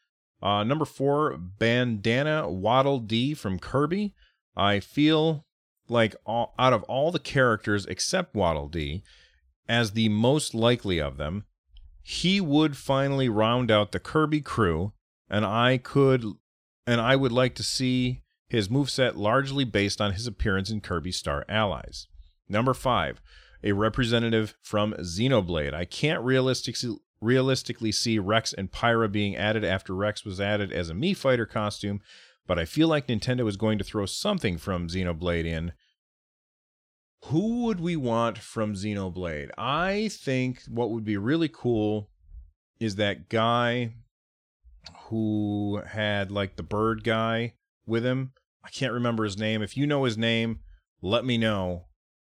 Uh, 0.41 0.65
number 0.65 0.85
four, 0.85 1.37
Bandana 1.37 2.49
Waddle 2.49 2.99
Dee 2.99 3.35
from 3.35 3.59
Kirby. 3.59 4.15
I 4.57 4.81
feel 4.81 5.47
like 5.89 6.17
all, 6.25 6.55
out 6.59 6.73
of 6.73 6.83
all 6.85 7.11
the 7.11 7.19
characters 7.19 7.87
except 7.87 8.35
Waddle 8.35 8.69
Dee, 8.69 9.03
as 9.69 9.93
the 9.93 10.09
most 10.09 10.55
likely 10.55 11.01
of 11.01 11.17
them, 11.17 11.45
he 12.03 12.41
would 12.41 12.77
finally 12.77 13.29
round 13.29 13.71
out 13.71 13.93
the 13.93 14.01
Kirby 14.01 14.41
crew, 14.41 14.93
and 15.31 15.45
I 15.45 15.79
could, 15.79 16.25
and 16.87 17.01
I 17.01 17.17
would 17.17 17.33
like 17.33 17.55
to 17.57 17.63
see 17.63 18.23
his 18.49 18.69
moveset 18.69 19.17
largely 19.17 19.65
based 19.65 20.01
on 20.01 20.13
his 20.13 20.27
appearance 20.27 20.71
in 20.71 20.81
Kirby 20.81 21.13
Star 21.13 21.45
Allies. 21.49 22.09
Number 22.49 22.75
five, 22.75 23.23
a 23.65 23.73
representative 23.73 24.57
from 24.61 24.93
Xenoblade. 24.95 25.73
I 25.73 25.85
can't 25.85 26.23
realistically 26.23 26.97
realistically 27.21 27.93
see 27.93 28.19
Rex 28.19 28.53
and 28.53 28.73
Pyra 28.73 29.11
being 29.11 29.37
added 29.37 29.65
after 29.65 29.95
Rex 29.95 30.25
was 30.25 30.41
added 30.41 30.73
as 30.73 30.91
a 30.91 30.95
Mii 30.95 31.17
Fighter 31.17 31.47
costume, 31.47 32.01
but 32.47 32.59
I 32.59 32.65
feel 32.65 32.89
like 32.89 33.07
Nintendo 33.07 33.49
is 33.49 33.57
going 33.57 33.79
to 33.79 33.85
throw 33.85 34.07
something 34.07 34.59
from 34.59 34.89
Xenoblade 34.89 35.45
in. 35.45 35.73
Who 37.27 37.65
would 37.65 37.81
we 37.81 37.97
want 37.97 38.39
from 38.39 38.75
Xenoblade? 38.75 39.51
I 39.57 40.09
think 40.09 40.63
what 40.69 40.91
would 40.91 41.05
be 41.05 41.17
really 41.17 41.49
cool 41.49 42.11
is 42.81 42.97
that 42.97 43.29
guy 43.29 43.95
who 45.05 45.83
had 45.87 46.33
like 46.33 46.57
the 46.57 46.63
bird 46.63 47.05
guy 47.05 47.55
with 47.87 48.05
him. 48.05 48.33
I 48.65 48.71
can't 48.71 48.93
remember 48.93 49.25
his 49.25 49.39
name. 49.39 49.63
If 49.63 49.77
you 49.77 49.87
know 49.87 50.05
his 50.05 50.19
name, 50.19 50.61
let 51.01 51.25
me 51.25 51.39
know 51.39 51.87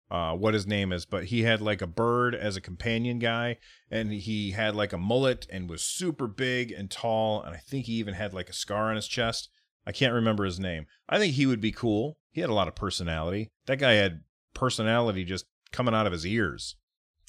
uh, 0.09 0.33
what 0.33 0.53
his 0.53 0.67
name 0.67 0.93
is, 0.93 1.05
but 1.05 1.25
he 1.25 1.43
had 1.43 1.61
like 1.61 1.81
a 1.81 1.87
bird 1.87 2.35
as 2.35 2.55
a 2.55 2.61
companion 2.61 3.19
guy, 3.19 3.57
and 3.89 4.11
he 4.11 4.51
had 4.51 4.75
like 4.75 4.93
a 4.93 4.97
mullet 4.97 5.47
and 5.49 5.69
was 5.69 5.81
super 5.81 6.27
big 6.27 6.71
and 6.71 6.89
tall, 6.89 7.41
and 7.41 7.53
I 7.53 7.57
think 7.57 7.85
he 7.85 7.93
even 7.93 8.13
had 8.13 8.33
like 8.33 8.49
a 8.49 8.53
scar 8.53 8.89
on 8.89 8.95
his 8.95 9.07
chest. 9.07 9.49
I 9.85 9.91
can't 9.91 10.13
remember 10.13 10.45
his 10.45 10.59
name. 10.59 10.85
I 11.09 11.19
think 11.19 11.33
he 11.33 11.45
would 11.45 11.61
be 11.61 11.71
cool. 11.71 12.17
He 12.31 12.41
had 12.41 12.49
a 12.49 12.53
lot 12.53 12.67
of 12.67 12.75
personality. 12.75 13.49
That 13.65 13.79
guy 13.79 13.93
had 13.93 14.21
personality 14.55 15.23
just 15.23 15.45
coming 15.71 15.93
out 15.93 16.07
of 16.07 16.13
his 16.13 16.25
ears. 16.25 16.75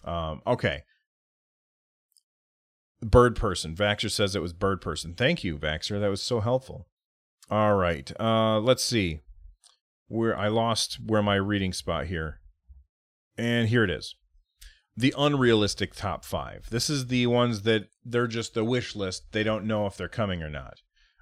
Um, 0.05 0.41
okay. 0.47 0.85
Bird 3.03 3.37
person. 3.37 3.75
Vaxer 3.75 4.11
says 4.11 4.35
it 4.35 4.43
was 4.43 4.53
bird 4.55 4.81
person. 4.81 5.15
Thank 5.15 5.45
you, 5.45 5.59
Vaxer. 5.59 6.01
That 6.01 6.09
was 6.09 6.23
so 6.23 6.41
helpful. 6.41 6.87
All 7.51 7.75
right. 7.75 8.11
Uh, 8.19 8.59
let's 8.61 8.83
see. 8.83 9.21
Where 10.09 10.37
I 10.37 10.49
lost 10.49 10.99
where 11.05 11.23
my 11.23 11.35
reading 11.35 11.73
spot 11.73 12.07
here. 12.07 12.41
And 13.37 13.69
here 13.69 13.85
it 13.85 13.91
is. 13.91 14.15
The 14.97 15.15
unrealistic 15.19 15.95
top 15.95 16.25
five. 16.25 16.69
This 16.71 16.89
is 16.89 17.09
the 17.09 17.27
ones 17.27 17.63
that 17.63 17.89
they're 18.03 18.27
just 18.27 18.55
the 18.55 18.65
wish 18.65 18.97
list. 18.97 19.33
They 19.33 19.43
don't 19.43 19.67
know 19.67 19.87
if 19.87 19.97
they're 19.97 20.09
coming 20.09 20.43
or 20.43 20.49
not. 20.49 20.81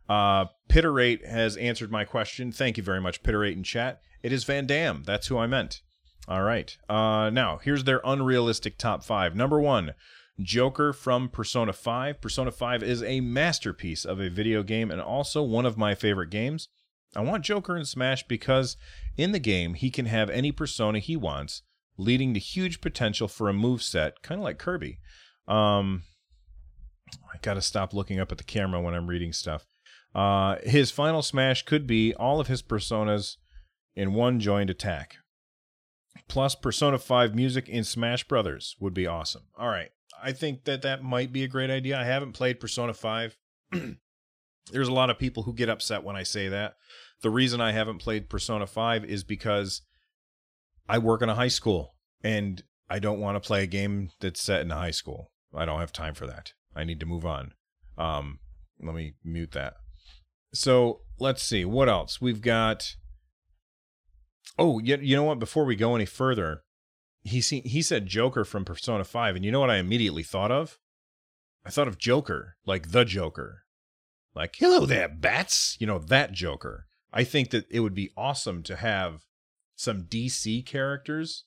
Uh, 0.09 0.47
Pitterate 0.69 1.27
has 1.27 1.57
answered 1.57 1.91
my 1.91 2.05
question. 2.05 2.53
Thank 2.53 2.77
you 2.77 2.83
very 2.83 3.01
much, 3.01 3.23
Pitterate 3.23 3.57
in 3.57 3.65
chat. 3.65 4.01
It 4.23 4.33
is 4.33 4.45
Vandham. 4.45 5.05
That's 5.05 5.27
who 5.27 5.39
I 5.39 5.47
meant. 5.47 5.81
All 6.27 6.43
right. 6.43 6.77
Uh, 6.89 7.31
now, 7.31 7.59
here's 7.63 7.85
their 7.85 8.01
unrealistic 8.05 8.79
top 8.79 9.05
five. 9.05 9.37
Number 9.37 9.61
one, 9.61 9.93
Joker 10.41 10.93
from 10.93 11.29
Persona 11.29 11.73
5. 11.73 12.21
Persona 12.21 12.51
5 12.51 12.83
is 12.83 13.03
a 13.03 13.21
masterpiece 13.21 14.05
of 14.05 14.21
a 14.21 14.31
video 14.31 14.63
game 14.63 14.91
and 14.91 15.01
also 15.01 15.43
one 15.43 15.67
of 15.67 15.77
my 15.77 15.95
favorite 15.95 16.31
games. 16.31 16.69
I 17.15 17.21
want 17.21 17.45
Joker 17.45 17.77
in 17.77 17.85
Smash 17.85 18.27
because 18.27 18.77
in 19.17 19.33
the 19.33 19.39
game, 19.39 19.75
he 19.75 19.91
can 19.91 20.07
have 20.07 20.31
any 20.31 20.51
persona 20.51 20.99
he 20.99 21.17
wants 21.17 21.63
leading 21.97 22.35
to 22.35 22.41
huge 22.41 22.81
potential 22.81 23.29
for 23.29 23.49
a 23.49 23.53
move 23.53 23.83
set, 23.83 24.23
kind 24.23 24.41
of 24.41 24.45
like 24.45 24.59
Kirby. 24.59 24.99
Um, 25.47 26.03
I 27.33 27.39
got 27.43 27.55
to 27.55 27.63
stop 27.63 27.95
looking 27.95 28.19
up 28.19 28.33
at 28.33 28.39
the 28.39 28.45
camera 28.45 28.81
when 28.81 28.95
I'm 28.95 29.07
reading 29.07 29.33
stuff. 29.33 29.67
Uh, 30.15 30.57
his 30.65 30.91
final 30.91 31.23
smash 31.23 31.63
could 31.65 31.87
be 31.87 32.15
all 32.15 32.41
of 32.41 32.49
his 32.49 32.63
personas 32.63 33.37
in 33.95 34.15
one 34.15 34.41
joined 34.41 34.71
attack. 34.71 35.19
Plus, 36.29 36.55
Persona 36.55 36.99
5 36.99 37.35
music 37.35 37.69
in 37.69 37.85
Smash 37.85 38.25
Brothers 38.25 38.77
would 38.81 38.95
be 38.95 39.07
awesome. 39.07 39.43
All 39.59 39.69
right. 39.69 39.91
I 40.23 40.33
think 40.33 40.65
that 40.65 40.83
that 40.83 41.03
might 41.03 41.33
be 41.33 41.45
a 41.45 41.49
great 41.49 41.71
idea. 41.71 41.99
I 41.99 42.05
haven't 42.05 42.33
played 42.33 42.61
Persona 42.61 42.95
5. 42.95 43.37
There's 44.73 44.89
a 44.89 44.93
lot 44.93 45.11
of 45.11 45.19
people 45.19 45.43
who 45.43 45.53
get 45.53 45.69
upset 45.69 46.03
when 46.03 46.17
I 46.17 46.23
say 46.23 46.49
that. 46.49 46.77
The 47.23 47.31
reason 47.31 47.61
I 47.61 47.73
haven't 47.73 47.99
played 47.99 48.31
Persona 48.31 48.67
5 48.67 49.05
is 49.05 49.23
because 49.23 49.83
I 50.89 50.99
work 50.99 51.23
in 51.23 51.29
a 51.29 51.35
high 51.35 51.49
school 51.49 51.95
and 52.23 52.63
I 52.89 52.99
don't 52.99 53.21
want 53.21 53.37
to 53.37 53.47
play 53.47 53.63
a 53.63 53.67
game 53.67 54.11
that's 54.21 54.41
set 54.41 54.63
in 54.63 54.71
a 54.71 54.77
high 54.77 54.91
school. 54.91 55.31
I 55.55 55.65
don't 55.65 55.81
have 55.81 55.93
time 55.93 56.15
for 56.15 56.27
that. 56.27 56.53
I 56.75 56.85
need 56.85 57.01
to 57.01 57.07
move 57.07 57.25
on. 57.25 57.53
Um, 57.97 58.41
let 58.81 58.95
me 58.95 59.15
mute 59.23 59.53
that. 59.53 59.75
So 60.53 61.01
let's 61.19 61.43
see 61.43 61.65
what 61.65 61.89
else 61.89 62.21
we've 62.21 62.41
got. 62.41 62.95
Oh, 64.59 64.79
you, 64.79 64.97
you 64.97 65.17
know 65.17 65.25
what? 65.25 65.39
Before 65.39 65.65
we 65.65 65.77
go 65.77 65.95
any 65.95 66.07
further, 66.07 66.63
he 67.23 67.41
see, 67.41 67.61
he 67.61 67.83
said 67.83 68.07
Joker 68.07 68.45
from 68.45 68.65
Persona 68.65 69.05
Five, 69.05 69.37
and 69.37 69.45
you 69.45 69.51
know 69.51 69.61
what 69.61 69.71
I 69.71 69.77
immediately 69.77 70.23
thought 70.23 70.53
of? 70.53 70.79
I 71.65 71.71
thought 71.71 71.89
of 71.89 71.99
Joker, 71.99 72.57
like 72.67 72.91
the 72.91 73.05
Joker, 73.05 73.65
like 74.35 74.55
hello 74.59 74.87
there, 74.87 75.09
bats. 75.09 75.77
You 75.81 75.87
know 75.87 75.99
that 75.99 76.33
Joker. 76.33 76.87
I 77.13 77.25
think 77.25 77.51
that 77.51 77.67
it 77.71 77.81
would 77.81 77.95
be 77.95 78.11
awesome 78.17 78.63
to 78.65 78.77
have 78.77 79.23
some 79.77 80.03
DC 80.03 80.67
characters 80.67 81.45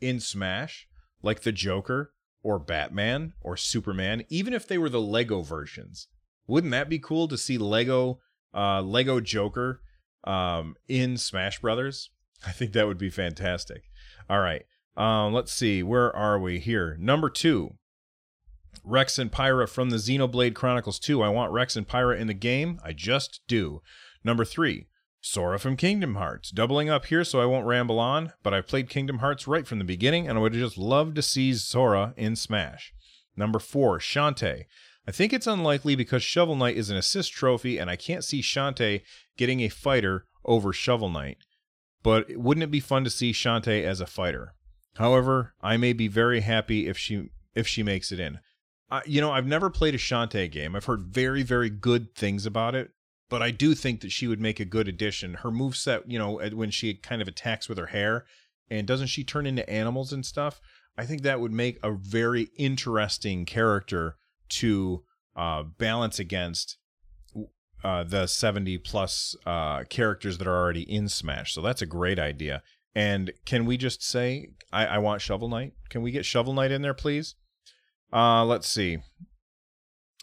in 0.00 0.20
Smash, 0.20 0.88
like 1.22 1.40
the 1.40 1.52
Joker 1.52 2.12
or 2.42 2.58
Batman 2.58 3.34
or 3.40 3.56
Superman, 3.56 4.24
even 4.28 4.54
if 4.54 4.66
they 4.66 4.78
were 4.78 4.88
the 4.88 5.00
Lego 5.00 5.42
versions. 5.42 6.08
Wouldn't 6.46 6.72
that 6.72 6.88
be 6.88 6.98
cool 6.98 7.28
to 7.28 7.38
see 7.38 7.58
Lego 7.58 8.20
uh, 8.54 8.80
Lego 8.80 9.20
Joker 9.20 9.82
um, 10.24 10.74
in 10.88 11.16
Smash 11.16 11.60
Brothers? 11.60 12.10
I 12.46 12.52
think 12.52 12.72
that 12.72 12.86
would 12.86 12.98
be 12.98 13.10
fantastic. 13.10 13.82
All 14.28 14.40
right. 14.40 14.64
Um, 14.96 15.32
let's 15.32 15.52
see. 15.52 15.82
Where 15.82 16.14
are 16.14 16.38
we 16.38 16.58
here? 16.58 16.96
Number 16.98 17.30
two. 17.30 17.74
Rex 18.84 19.18
and 19.18 19.30
Pyra 19.30 19.68
from 19.68 19.90
the 19.90 19.96
Xenoblade 19.96 20.54
Chronicles 20.54 20.98
2. 20.98 21.22
I 21.22 21.28
want 21.28 21.52
Rex 21.52 21.76
and 21.76 21.86
Pyra 21.86 22.18
in 22.18 22.28
the 22.28 22.34
game. 22.34 22.80
I 22.84 22.92
just 22.92 23.40
do. 23.48 23.82
Number 24.24 24.44
three. 24.44 24.86
Sora 25.20 25.58
from 25.58 25.76
Kingdom 25.76 26.14
Hearts. 26.14 26.50
Doubling 26.50 26.88
up 26.88 27.06
here 27.06 27.24
so 27.24 27.40
I 27.40 27.46
won't 27.46 27.66
ramble 27.66 27.98
on, 27.98 28.32
but 28.42 28.54
I've 28.54 28.66
played 28.66 28.88
Kingdom 28.88 29.18
Hearts 29.18 29.46
right 29.46 29.66
from 29.66 29.78
the 29.78 29.84
beginning 29.84 30.26
and 30.26 30.38
I 30.38 30.40
would 30.40 30.54
just 30.54 30.78
love 30.78 31.14
to 31.14 31.22
see 31.22 31.52
Sora 31.54 32.14
in 32.16 32.36
Smash. 32.36 32.94
Number 33.36 33.58
four, 33.58 33.98
Shantae. 33.98 34.64
I 35.06 35.12
think 35.12 35.32
it's 35.32 35.46
unlikely 35.46 35.94
because 35.94 36.22
Shovel 36.22 36.56
Knight 36.56 36.76
is 36.76 36.88
an 36.88 36.96
assist 36.96 37.32
trophy 37.32 37.78
and 37.78 37.90
I 37.90 37.96
can't 37.96 38.24
see 38.24 38.40
Shantae 38.40 39.02
getting 39.36 39.60
a 39.60 39.68
fighter 39.68 40.26
over 40.44 40.72
Shovel 40.72 41.10
Knight. 41.10 41.38
But 42.02 42.36
wouldn't 42.36 42.64
it 42.64 42.70
be 42.70 42.80
fun 42.80 43.04
to 43.04 43.10
see 43.10 43.32
Shantae 43.32 43.84
as 43.84 44.00
a 44.00 44.06
fighter? 44.06 44.54
However, 44.96 45.54
I 45.60 45.76
may 45.76 45.92
be 45.92 46.08
very 46.08 46.40
happy 46.40 46.88
if 46.88 46.96
she 46.98 47.30
if 47.54 47.66
she 47.66 47.82
makes 47.82 48.12
it 48.12 48.20
in. 48.20 48.40
Uh, 48.90 49.00
you 49.06 49.20
know, 49.20 49.30
I've 49.30 49.46
never 49.46 49.70
played 49.70 49.94
a 49.94 49.98
Shantae 49.98 50.50
game. 50.50 50.74
I've 50.74 50.86
heard 50.86 51.02
very, 51.02 51.42
very 51.42 51.70
good 51.70 52.14
things 52.14 52.44
about 52.44 52.74
it, 52.74 52.90
but 53.28 53.42
I 53.42 53.50
do 53.50 53.74
think 53.74 54.00
that 54.00 54.10
she 54.10 54.26
would 54.26 54.40
make 54.40 54.58
a 54.58 54.64
good 54.64 54.88
addition. 54.88 55.34
Her 55.34 55.50
move 55.50 55.76
set, 55.76 56.10
you 56.10 56.18
know, 56.18 56.40
when 56.52 56.70
she 56.70 56.94
kind 56.94 57.22
of 57.22 57.28
attacks 57.28 57.68
with 57.68 57.78
her 57.78 57.86
hair, 57.86 58.24
and 58.68 58.86
doesn't 58.86 59.08
she 59.08 59.22
turn 59.22 59.46
into 59.46 59.68
animals 59.68 60.12
and 60.12 60.26
stuff? 60.26 60.60
I 60.96 61.06
think 61.06 61.22
that 61.22 61.40
would 61.40 61.52
make 61.52 61.78
a 61.82 61.92
very 61.92 62.50
interesting 62.56 63.44
character 63.44 64.16
to 64.50 65.04
uh, 65.36 65.62
balance 65.62 66.18
against 66.18 66.76
uh, 67.82 68.04
the 68.04 68.26
70 68.26 68.78
plus 68.78 69.36
uh, 69.46 69.84
characters 69.84 70.38
that 70.38 70.46
are 70.46 70.56
already 70.56 70.82
in 70.82 71.08
Smash. 71.08 71.54
So 71.54 71.62
that's 71.62 71.82
a 71.82 71.86
great 71.86 72.18
idea. 72.18 72.62
And 72.94 73.32
can 73.44 73.66
we 73.66 73.76
just 73.76 74.02
say, 74.02 74.50
I, 74.72 74.86
I 74.86 74.98
want 74.98 75.22
Shovel 75.22 75.48
Knight? 75.48 75.74
Can 75.88 76.02
we 76.02 76.10
get 76.10 76.24
Shovel 76.24 76.54
Knight 76.54 76.72
in 76.72 76.82
there, 76.82 76.94
please? 76.94 77.36
Uh, 78.12 78.44
let's 78.44 78.68
see. 78.68 78.98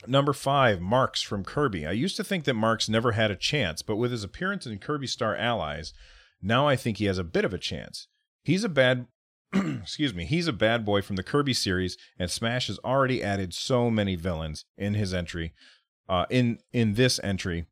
Number 0.06 0.34
five, 0.34 0.80
Marx 0.80 1.22
from 1.22 1.44
Kirby. 1.44 1.88
I 1.88 1.92
used 1.92 2.18
to 2.18 2.24
think 2.24 2.44
that 2.44 2.54
Marx 2.54 2.88
never 2.88 3.14
had 3.14 3.32
a 3.32 3.36
chance, 3.36 3.82
but 3.82 3.96
with 3.96 4.12
his 4.12 4.24
appearance 4.24 4.66
in 4.66 4.78
Kirby 4.78 5.08
Star 5.08 5.36
Allies, 5.36 5.94
now 6.42 6.68
I 6.68 6.76
think 6.76 6.98
he 6.98 7.06
has 7.06 7.18
a 7.18 7.24
bit 7.24 7.46
of 7.46 7.54
a 7.54 7.58
chance. 7.58 8.08
He's 8.44 8.64
a 8.64 8.70
bad 8.70 9.08
excuse 9.54 10.14
me, 10.14 10.26
he's 10.26 10.48
a 10.48 10.54
bad 10.54 10.86
boy 10.86 11.02
from 11.02 11.16
the 11.16 11.24
Kirby 11.24 11.54
series, 11.54 11.98
and 12.20 12.30
Smash 12.30 12.68
has 12.68 12.80
already 12.80 13.24
added 13.24 13.54
so 13.54 13.90
many 13.90 14.16
villains 14.16 14.66
in 14.78 14.94
his 14.94 15.14
entry, 15.14 15.54
uh, 16.10 16.26
in 16.30 16.60
in 16.72 16.94
this 16.94 17.20
entry. 17.24 17.66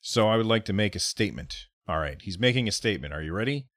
So 0.00 0.28
I 0.28 0.36
would 0.36 0.46
like 0.46 0.64
to 0.66 0.72
make 0.72 0.96
a 0.96 1.00
statement. 1.00 1.54
All 1.88 1.98
right, 1.98 2.20
he's 2.20 2.38
making 2.38 2.68
a 2.68 2.72
statement. 2.72 3.14
Are 3.14 3.22
you 3.22 3.32
ready? 3.32 3.68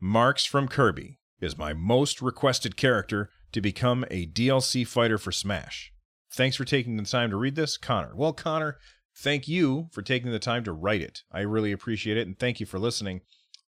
Marx 0.00 0.44
from 0.44 0.68
Kirby 0.68 1.18
is 1.40 1.58
my 1.58 1.72
most 1.72 2.20
requested 2.20 2.76
character 2.76 3.30
to 3.52 3.60
become 3.60 4.04
a 4.10 4.26
DLC 4.26 4.86
fighter 4.86 5.18
for 5.18 5.32
Smash. 5.32 5.92
Thanks 6.32 6.56
for 6.56 6.64
taking 6.64 6.96
the 6.96 7.04
time 7.04 7.30
to 7.30 7.36
read 7.36 7.54
this, 7.54 7.76
Connor. 7.76 8.14
Well, 8.16 8.32
Connor, 8.32 8.78
thank 9.16 9.46
you 9.46 9.88
for 9.92 10.02
taking 10.02 10.32
the 10.32 10.40
time 10.40 10.64
to 10.64 10.72
write 10.72 11.00
it. 11.00 11.22
I 11.32 11.40
really 11.40 11.70
appreciate 11.70 12.16
it, 12.16 12.26
and 12.26 12.38
thank 12.38 12.58
you 12.58 12.66
for 12.66 12.78
listening. 12.78 13.20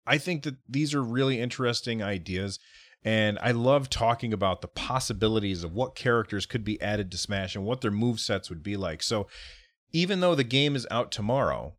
I 0.07 0.19
think 0.19 0.43
that 0.43 0.57
these 0.69 0.95
are 0.95 1.03
really 1.03 1.41
interesting 1.41 2.03
ideas, 2.03 2.59
and 3.03 3.39
I 3.41 3.53
love 3.53 3.89
talking 3.89 4.33
about 4.33 4.61
the 4.61 4.69
possibilities 4.69 5.65
of 5.65 5.73
what 5.73 5.95
characters 5.95 6.45
could 6.45 6.65
be 6.65 6.81
added 6.83 7.11
to 7.11 7.19
Smash 7.19 7.57
and 7.57 7.65
what 7.65 7.81
their 7.81 7.91
move 7.91 8.21
sets 8.21 8.51
would 8.51 8.63
be 8.63 8.77
like. 8.77 9.03
So, 9.03 9.27
even 9.93 10.21
though 10.21 10.35
the 10.35 10.45
game 10.45 10.77
is 10.77 10.87
out 10.91 11.11
tomorrow, 11.11 11.75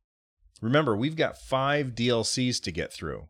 remember 0.62 0.96
we've 0.96 1.16
got 1.16 1.38
five 1.38 1.96
DLCs 1.96 2.62
to 2.64 2.72
get 2.72 2.94
through. 2.94 3.28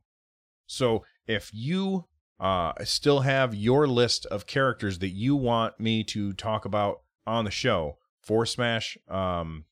So, 0.66 1.04
if 1.28 1.52
you 1.54 2.06
uh, 2.40 2.74
still 2.84 3.22
have 3.22 3.54
your 3.54 3.88
list 3.88 4.26
of 4.28 4.48
characters 4.48 5.00
that 5.00 5.10
you 5.10 5.36
want 5.36 5.80
me 5.80 6.04
to 6.06 6.34
talk 6.34 6.66
about 6.66 7.02
on 7.28 7.46
the 7.46 7.52
show 7.52 7.98
for 8.22 8.46
Smash 8.46 8.98
um, 9.08 9.66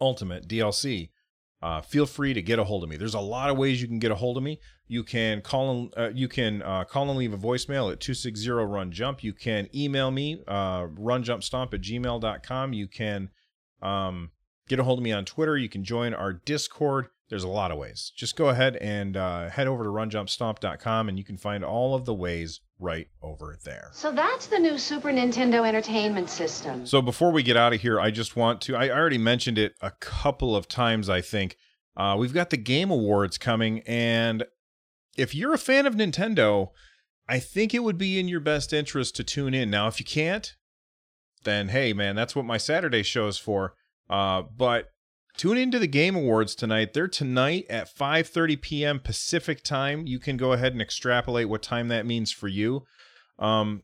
Ultimate 0.00 0.46
DLC, 0.46 1.10
uh, 1.62 1.80
feel 1.80 2.04
free 2.04 2.34
to 2.34 2.42
get 2.42 2.58
a 2.58 2.64
hold 2.64 2.82
of 2.82 2.90
me. 2.90 2.98
There's 2.98 3.14
a 3.14 3.20
lot 3.20 3.48
of 3.48 3.56
ways 3.56 3.80
you 3.80 3.88
can 3.88 3.98
get 3.98 4.10
a 4.10 4.16
hold 4.16 4.36
of 4.36 4.42
me. 4.42 4.60
You 4.86 5.02
can 5.02 5.40
call 5.40 5.70
and 5.70 5.94
uh, 5.96 6.10
you 6.14 6.28
can 6.28 6.60
uh, 6.62 6.84
call 6.84 7.08
and 7.08 7.18
leave 7.18 7.32
a 7.32 7.38
voicemail 7.38 7.90
at 7.90 8.00
260 8.00 8.50
run 8.50 8.92
jump. 8.92 9.24
You 9.24 9.32
can 9.32 9.68
email 9.74 10.10
me 10.10 10.42
uh, 10.46 10.88
runjumpstomp 10.88 11.72
at 11.72 11.80
gmail.com. 11.80 12.72
You 12.74 12.86
can 12.86 13.30
um, 13.82 14.30
get 14.68 14.78
a 14.78 14.84
hold 14.84 14.98
of 14.98 15.02
me 15.02 15.12
on 15.12 15.24
Twitter. 15.24 15.56
You 15.56 15.68
can 15.68 15.84
join 15.84 16.14
our 16.14 16.32
Discord. 16.32 17.08
There's 17.28 17.44
a 17.44 17.48
lot 17.48 17.70
of 17.70 17.78
ways. 17.78 18.12
Just 18.16 18.36
go 18.36 18.48
ahead 18.48 18.76
and 18.76 19.16
uh, 19.16 19.48
head 19.48 19.66
over 19.66 19.82
to 19.82 19.90
runjumpstomp.com 19.90 21.08
and 21.08 21.18
you 21.18 21.24
can 21.24 21.36
find 21.36 21.64
all 21.64 21.94
of 21.94 22.04
the 22.04 22.14
ways 22.14 22.60
right 22.78 23.08
over 23.22 23.56
there. 23.64 23.90
So 23.92 24.12
that's 24.12 24.46
the 24.46 24.58
new 24.58 24.78
Super 24.78 25.08
Nintendo 25.08 25.66
Entertainment 25.66 26.28
System. 26.28 26.86
So 26.86 27.00
before 27.00 27.32
we 27.32 27.42
get 27.42 27.56
out 27.56 27.72
of 27.72 27.80
here, 27.80 27.98
I 27.98 28.10
just 28.10 28.36
want 28.36 28.60
to, 28.62 28.76
I 28.76 28.90
already 28.90 29.18
mentioned 29.18 29.58
it 29.58 29.74
a 29.80 29.90
couple 29.90 30.54
of 30.54 30.68
times, 30.68 31.08
I 31.08 31.20
think. 31.20 31.56
Uh, 31.96 32.16
we've 32.18 32.34
got 32.34 32.50
the 32.50 32.56
Game 32.56 32.90
Awards 32.90 33.38
coming, 33.38 33.80
and 33.86 34.44
if 35.16 35.32
you're 35.34 35.54
a 35.54 35.58
fan 35.58 35.86
of 35.86 35.94
Nintendo, 35.94 36.70
I 37.28 37.38
think 37.38 37.72
it 37.72 37.84
would 37.84 37.96
be 37.96 38.18
in 38.18 38.26
your 38.28 38.40
best 38.40 38.72
interest 38.72 39.14
to 39.16 39.24
tune 39.24 39.54
in. 39.54 39.70
Now, 39.70 39.86
if 39.86 40.00
you 40.00 40.04
can't, 40.04 40.54
then 41.44 41.68
hey, 41.68 41.92
man, 41.92 42.16
that's 42.16 42.34
what 42.34 42.44
my 42.44 42.56
Saturday 42.56 43.02
show 43.02 43.26
is 43.26 43.38
for. 43.38 43.74
Uh, 44.08 44.42
but 44.42 44.90
tune 45.36 45.56
into 45.56 45.78
the 45.78 45.86
Game 45.86 46.16
Awards 46.16 46.54
tonight. 46.54 46.92
They're 46.92 47.08
tonight 47.08 47.66
at 47.70 47.94
5:30 47.94 48.60
p.m. 48.60 49.00
Pacific 49.00 49.62
time. 49.62 50.06
You 50.06 50.18
can 50.18 50.36
go 50.36 50.52
ahead 50.52 50.72
and 50.72 50.82
extrapolate 50.82 51.48
what 51.48 51.62
time 51.62 51.88
that 51.88 52.06
means 52.06 52.32
for 52.32 52.48
you. 52.48 52.84
Um, 53.38 53.82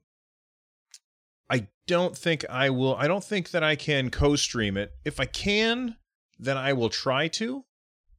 I 1.50 1.68
don't 1.86 2.16
think 2.16 2.44
I 2.48 2.70
will. 2.70 2.94
I 2.96 3.08
don't 3.08 3.24
think 3.24 3.50
that 3.50 3.64
I 3.64 3.76
can 3.76 4.10
co-stream 4.10 4.76
it. 4.76 4.92
If 5.04 5.18
I 5.18 5.24
can, 5.24 5.96
then 6.38 6.56
I 6.56 6.72
will 6.72 6.90
try 6.90 7.28
to, 7.28 7.64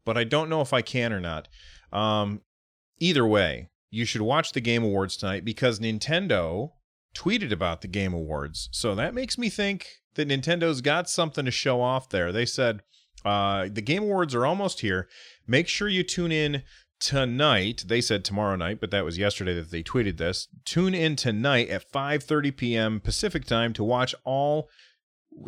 but 0.06 0.18
I 0.18 0.24
don't 0.24 0.50
know 0.50 0.62
if 0.62 0.74
I 0.74 0.82
can 0.82 1.14
or 1.14 1.22
not. 1.22 1.48
Um, 1.94 2.42
either 3.00 3.26
way, 3.26 3.70
you 3.90 4.06
should 4.06 4.22
watch 4.22 4.52
the 4.52 4.62
Game 4.62 4.84
Awards 4.84 5.18
tonight 5.18 5.46
because 5.46 5.80
Nintendo 5.80 6.72
tweeted 7.14 7.52
about 7.52 7.82
the 7.82 7.88
Game 7.88 8.14
Awards. 8.14 8.70
So 8.72 8.96
that 8.96 9.14
makes 9.14 9.38
me 9.38 9.50
think 9.50 9.88
that 10.16 10.28
Nintendo's 10.28 10.82
got 10.82 11.10
something 11.10 11.46
to 11.46 11.52
show 11.52 11.82
off 11.82 12.10
there. 12.10 12.32
They 12.32 12.46
said 12.46 12.82
uh, 13.24 13.68
the 13.72 13.82
Game 13.82 14.04
Awards 14.04 14.36
are 14.36 14.46
almost 14.46 14.82
here. 14.82 15.08
Make 15.48 15.68
sure 15.68 15.88
you 15.88 16.04
tune 16.04 16.32
in 16.32 16.64
tonight. 17.00 17.86
They 17.88 18.02
said 18.02 18.24
tomorrow 18.24 18.56
night, 18.56 18.80
but 18.80 18.92
that 18.92 19.06
was 19.06 19.18
yesterday 19.18 19.54
that 19.56 19.72
they 19.72 19.84
tweeted 19.84 20.18
this. 20.18 20.48
Tune 20.66 20.94
in 20.94 21.16
tonight 21.16 21.70
at 21.70 21.92
5:30 21.92 22.56
p.m. 22.56 23.00
Pacific 23.00 23.46
time 23.46 23.74
to 23.74 23.84
watch 23.84 24.16
all 24.24 24.70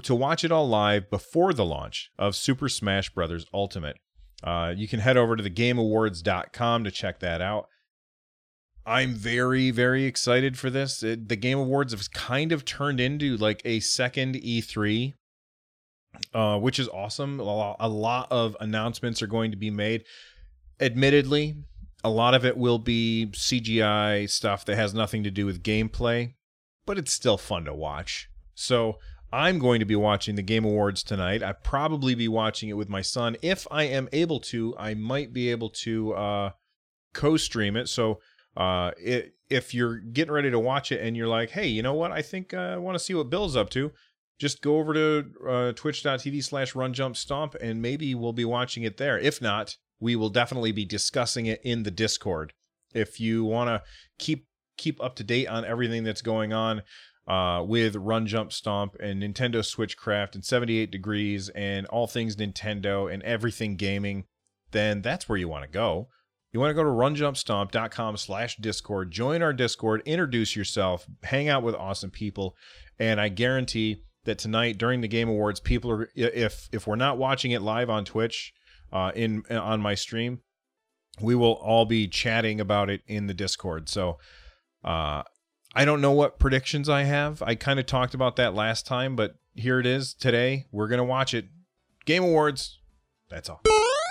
to 0.04 0.16
watch 0.16 0.44
it 0.44 0.52
all 0.52 0.68
live 0.68 1.10
before 1.10 1.54
the 1.54 1.66
launch 1.66 2.12
of 2.18 2.36
Super 2.36 2.70
Smash 2.70 3.10
Bros. 3.10 3.46
Ultimate. 3.54 3.98
Uh, 4.44 4.74
you 4.76 4.88
can 4.88 5.00
head 5.00 5.16
over 5.16 5.38
to 5.38 5.44
thegameawards.com 5.44 6.84
to 6.84 6.92
check 6.92 7.20
that 7.20 7.42
out. 7.42 7.70
I'm 8.86 9.14
very, 9.14 9.72
very 9.72 10.06
excited 10.06 10.58
for 10.58 10.70
this. 10.70 11.04
It, 11.04 11.30
the 11.30 11.36
Game 11.36 11.58
Awards 11.58 11.94
have 11.94 12.12
kind 12.12 12.52
of 12.52 12.66
turned 12.66 13.00
into 13.00 13.38
like 13.38 13.62
a 13.64 13.80
second 13.80 14.36
E3, 14.36 15.14
uh, 16.34 16.60
which 16.60 16.80
is 16.80 16.90
awesome. 16.90 17.40
A 17.40 17.44
lot, 17.44 17.78
a 17.80 17.88
lot 17.88 18.28
of 18.30 18.58
announcements 18.60 19.22
are 19.22 19.28
going 19.28 19.52
to 19.52 19.58
be 19.58 19.72
made. 19.72 20.04
Admittedly, 20.82 21.56
a 22.04 22.10
lot 22.10 22.34
of 22.34 22.44
it 22.46 22.58
will 22.58 22.80
be 22.80 23.30
CGI 23.32 24.30
stuff 24.30 24.66
that 24.66 24.76
has 24.76 24.94
nothing 24.94 25.24
to 25.24 25.32
do 25.32 25.46
with 25.46 25.64
gameplay, 25.64 26.34
but 26.86 26.98
it's 26.98 27.14
still 27.14 27.38
fun 27.38 27.64
to 27.66 27.74
watch. 27.74 28.30
So 28.54 28.98
I'm 29.32 29.60
going 29.60 29.80
to 29.80 29.86
be 29.86 29.96
watching 29.96 30.36
the 30.36 30.42
Game 30.42 30.66
Awards 30.66 31.04
tonight. 31.04 31.42
I 31.42 31.54
probably 31.54 32.16
be 32.16 32.28
watching 32.28 32.70
it 32.70 32.78
with 32.78 32.90
my 32.90 33.02
son. 33.02 33.38
If 33.42 33.66
I 33.72 33.84
am 33.84 34.10
able 34.12 34.42
to, 34.42 34.76
I 34.78 34.94
might 34.94 35.32
be 35.32 35.50
able 35.50 35.70
to 35.70 36.14
uh, 36.14 36.50
co-stream 37.14 37.78
it. 37.78 37.88
So 37.88 38.20
uh, 38.56 38.92
it, 38.98 39.36
if 39.50 39.74
you're 39.74 39.98
getting 39.98 40.34
ready 40.34 40.52
to 40.52 40.60
watch 40.60 40.92
it 40.92 41.02
and 41.02 41.16
you're 41.18 41.28
like, 41.28 41.52
hey, 41.52 41.68
you 41.68 41.82
know 41.82 41.94
what? 41.94 42.12
I 42.12 42.22
think 42.22 42.54
uh, 42.54 42.58
I 42.58 42.78
want 42.78 42.98
to 42.98 43.04
see 43.04 43.14
what 43.14 43.30
Bill's 43.30 43.56
up 43.56 43.70
to. 43.72 43.92
Just 44.40 44.62
go 44.62 44.78
over 44.78 44.94
to 44.94 45.26
uh, 45.48 45.72
twitch.tv 45.74 46.44
slash 46.44 46.76
run 46.76 46.94
jump 46.94 47.16
stomp 47.16 47.56
and 47.62 47.82
maybe 47.82 48.14
we'll 48.16 48.34
be 48.34 48.46
watching 48.46 48.84
it 48.84 48.98
there. 48.98 49.18
If 49.18 49.42
not, 49.42 49.78
we 50.00 50.16
will 50.16 50.30
definitely 50.30 50.72
be 50.72 50.86
discussing 50.86 51.46
it 51.46 51.62
in 51.64 51.84
the 51.84 51.92
Discord. 51.92 52.54
If 52.94 53.20
you 53.20 53.44
want 53.44 53.70
to 53.70 53.84
keep 54.20 54.48
keep 54.76 55.02
up 55.02 55.16
to 55.16 55.24
date 55.24 55.48
on 55.48 55.66
everything 55.66 56.04
that's 56.04 56.22
going 56.22 56.52
on 56.52 56.82
uh, 57.28 57.64
with 57.66 57.96
Run 57.96 58.26
Jump 58.26 58.52
Stomp 58.52 58.96
and 59.00 59.22
Nintendo 59.22 59.60
Switchcraft 59.60 60.36
and 60.36 60.44
78 60.44 60.92
Degrees 60.92 61.50
and 61.50 61.86
all 61.88 62.08
things 62.08 62.36
Nintendo 62.36 63.12
and 63.12 63.22
everything 63.24 63.76
gaming, 63.76 64.26
then 64.72 65.02
that's 65.02 65.30
where 65.30 65.38
you 65.38 65.48
want 65.48 65.64
to 65.64 65.70
go. 65.70 66.10
You 66.54 66.60
want 66.60 66.70
to 66.70 66.76
go 66.76 66.84
to 66.84 66.90
runjumpstomp.com 66.90 68.18
slash 68.18 68.58
discord, 68.58 69.10
join 69.10 69.42
our 69.42 69.54
discord, 69.54 70.04
introduce 70.06 70.56
yourself, 70.56 71.08
hang 71.24 71.50
out 71.50 71.64
with 71.64 71.74
awesome 71.74 72.12
people, 72.12 72.56
and 73.00 73.20
I 73.20 73.30
guarantee 73.30 74.04
that 74.26 74.38
tonight 74.38 74.78
during 74.78 75.02
the 75.02 75.08
Game 75.08 75.28
Awards, 75.28 75.60
people 75.60 75.90
are 75.90 76.10
if 76.16 76.70
if 76.72 76.86
we're 76.86 76.96
not 76.96 77.18
watching 77.18 77.52
it 77.52 77.64
live 77.64 77.90
on 77.90 78.06
Twitch, 78.06 78.54
uh, 78.92 79.12
in 79.16 79.44
on 79.50 79.82
my 79.82 79.96
stream, 79.96 80.42
we 81.20 81.34
will 81.34 81.54
all 81.54 81.86
be 81.86 82.08
chatting 82.08 82.62
about 82.62 82.90
it 82.90 83.02
in 83.08 83.26
the 83.26 83.34
Discord. 83.34 83.90
So, 83.90 84.20
uh, 84.84 85.24
I 85.74 85.86
don't 85.86 86.02
know 86.02 86.12
what 86.12 86.38
predictions 86.38 86.88
I 86.88 87.04
have. 87.04 87.42
I 87.42 87.56
kind 87.56 87.80
of 87.80 87.88
talked 87.88 88.14
about 88.14 88.36
that 88.36 88.54
last 88.54 88.86
time, 88.86 89.16
but 89.16 89.36
here 89.56 89.80
it 89.80 89.88
is 89.88 90.14
today. 90.14 90.68
We're 90.72 90.88
gonna 90.88 91.04
watch 91.04 91.34
it. 91.34 91.48
Game 92.06 92.24
Awards. 92.24 92.80
That's 93.30 93.50
all. 93.50 93.64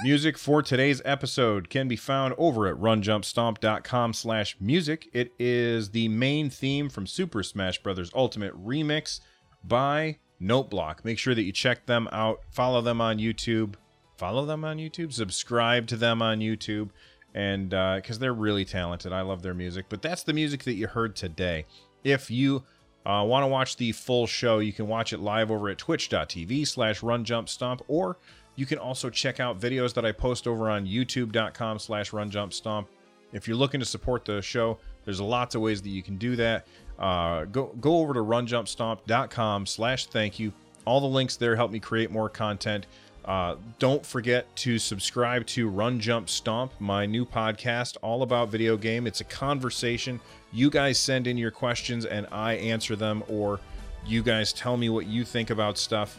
Music 0.02 0.36
for 0.36 0.62
today's 0.62 1.00
episode 1.04 1.70
can 1.70 1.86
be 1.86 1.94
found 1.94 2.34
over 2.36 2.66
at 2.66 2.74
runjumpstomp.com 2.74 4.12
slash 4.12 4.56
music. 4.58 5.08
It 5.12 5.32
is 5.38 5.90
the 5.90 6.08
main 6.08 6.50
theme 6.50 6.88
from 6.88 7.06
Super 7.06 7.44
Smash 7.44 7.80
Bros. 7.80 8.10
Ultimate 8.12 8.52
Remix 8.66 9.20
by 9.62 10.18
Noteblock. 10.40 11.04
Make 11.04 11.20
sure 11.20 11.36
that 11.36 11.44
you 11.44 11.52
check 11.52 11.86
them 11.86 12.08
out. 12.10 12.40
Follow 12.50 12.80
them 12.80 13.00
on 13.00 13.18
YouTube. 13.18 13.74
Follow 14.16 14.44
them 14.44 14.64
on 14.64 14.78
YouTube. 14.78 15.12
Subscribe 15.12 15.86
to 15.86 15.96
them 15.96 16.20
on 16.20 16.40
YouTube. 16.40 16.90
And 17.32 17.70
because 17.70 18.16
uh, 18.16 18.20
they're 18.20 18.34
really 18.34 18.64
talented. 18.64 19.12
I 19.12 19.20
love 19.20 19.42
their 19.42 19.54
music. 19.54 19.86
But 19.88 20.02
that's 20.02 20.24
the 20.24 20.32
music 20.32 20.64
that 20.64 20.74
you 20.74 20.88
heard 20.88 21.14
today. 21.14 21.64
If 22.02 22.28
you 22.28 22.64
uh, 23.06 23.24
want 23.24 23.44
to 23.44 23.46
watch 23.46 23.76
the 23.76 23.92
full 23.92 24.26
show, 24.26 24.58
you 24.58 24.72
can 24.72 24.88
watch 24.88 25.12
it 25.12 25.20
live 25.20 25.52
over 25.52 25.68
at 25.68 25.78
twitch.tv 25.78 26.66
slash 26.66 27.02
runjumpstomp 27.02 27.82
or 27.86 28.18
you 28.56 28.66
can 28.66 28.78
also 28.78 29.10
check 29.10 29.40
out 29.40 29.58
videos 29.60 29.94
that 29.94 30.04
I 30.04 30.12
post 30.12 30.46
over 30.46 30.70
on 30.70 30.86
youtube.com 30.86 31.78
slash 31.78 32.10
runjumpstomp. 32.10 32.86
If 33.32 33.48
you're 33.48 33.56
looking 33.56 33.80
to 33.80 33.86
support 33.86 34.24
the 34.24 34.42
show, 34.42 34.78
there's 35.04 35.20
lots 35.20 35.54
of 35.54 35.62
ways 35.62 35.80
that 35.82 35.88
you 35.88 36.02
can 36.02 36.16
do 36.18 36.36
that. 36.36 36.66
Uh, 36.98 37.44
go 37.46 37.66
go 37.80 37.98
over 37.98 38.12
to 38.14 38.20
runjumpstomp.com 38.20 39.66
slash 39.66 40.06
thank 40.06 40.38
you. 40.38 40.52
All 40.84 41.00
the 41.00 41.06
links 41.06 41.36
there 41.36 41.56
help 41.56 41.70
me 41.70 41.80
create 41.80 42.10
more 42.10 42.28
content. 42.28 42.86
Uh, 43.24 43.54
don't 43.78 44.04
forget 44.04 44.54
to 44.56 44.78
subscribe 44.78 45.46
to 45.46 45.68
Run 45.68 46.00
Jump 46.00 46.28
Stomp, 46.28 46.72
my 46.80 47.06
new 47.06 47.24
podcast 47.24 47.96
all 48.02 48.22
about 48.22 48.48
video 48.48 48.76
game. 48.76 49.06
It's 49.06 49.20
a 49.20 49.24
conversation. 49.24 50.20
You 50.52 50.70
guys 50.70 50.98
send 50.98 51.28
in 51.28 51.38
your 51.38 51.52
questions 51.52 52.04
and 52.04 52.26
I 52.32 52.54
answer 52.54 52.96
them, 52.96 53.22
or 53.28 53.60
you 54.04 54.22
guys 54.22 54.52
tell 54.52 54.76
me 54.76 54.88
what 54.88 55.06
you 55.06 55.24
think 55.24 55.50
about 55.50 55.78
stuff 55.78 56.18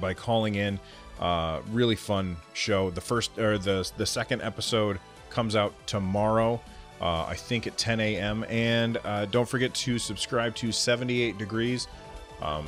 by 0.00 0.14
calling 0.14 0.56
in. 0.56 0.80
Uh, 1.20 1.60
really 1.70 1.96
fun 1.96 2.36
show. 2.54 2.90
The 2.90 3.00
first 3.00 3.38
or 3.38 3.58
the 3.58 3.88
the 3.98 4.06
second 4.06 4.42
episode 4.42 4.98
comes 5.28 5.54
out 5.54 5.74
tomorrow. 5.86 6.60
Uh, 7.00 7.24
I 7.24 7.34
think 7.34 7.66
at 7.66 7.78
10 7.78 8.00
a.m. 8.00 8.44
And 8.48 8.98
uh, 9.04 9.26
don't 9.26 9.48
forget 9.48 9.72
to 9.74 9.98
subscribe 9.98 10.54
to 10.56 10.70
78 10.70 11.38
Degrees, 11.38 11.88
um, 12.42 12.66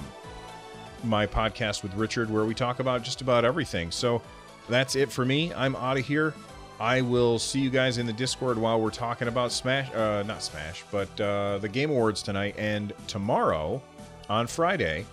my 1.05 1.27
podcast 1.27 1.83
with 1.83 1.93
Richard, 1.95 2.31
where 2.31 2.45
we 2.45 2.55
talk 2.55 2.81
about 2.81 3.03
just 3.03 3.21
about 3.21 3.45
everything. 3.45 3.91
So 3.91 4.23
that's 4.71 4.97
it 4.97 5.13
for 5.13 5.25
me. 5.25 5.53
I'm 5.53 5.77
out 5.77 5.99
of 5.99 6.07
here. 6.07 6.33
I 6.81 7.03
will 7.03 7.39
see 7.39 7.61
you 7.61 7.71
guys 7.71 7.99
in 7.99 8.07
the 8.07 8.13
Discord 8.13 8.59
while 8.59 8.81
we're 8.81 8.91
talking 8.91 9.29
about 9.29 9.53
Smash, 9.53 9.93
uh, 9.95 10.25
not 10.27 10.43
Smash, 10.43 10.83
but 10.91 11.21
uh, 11.21 11.59
the 11.59 11.69
Game 11.69 11.91
Awards 11.91 12.23
tonight 12.23 12.55
and 12.59 12.93
tomorrow 13.07 13.83
on 14.29 14.47
Friday. 14.47 15.05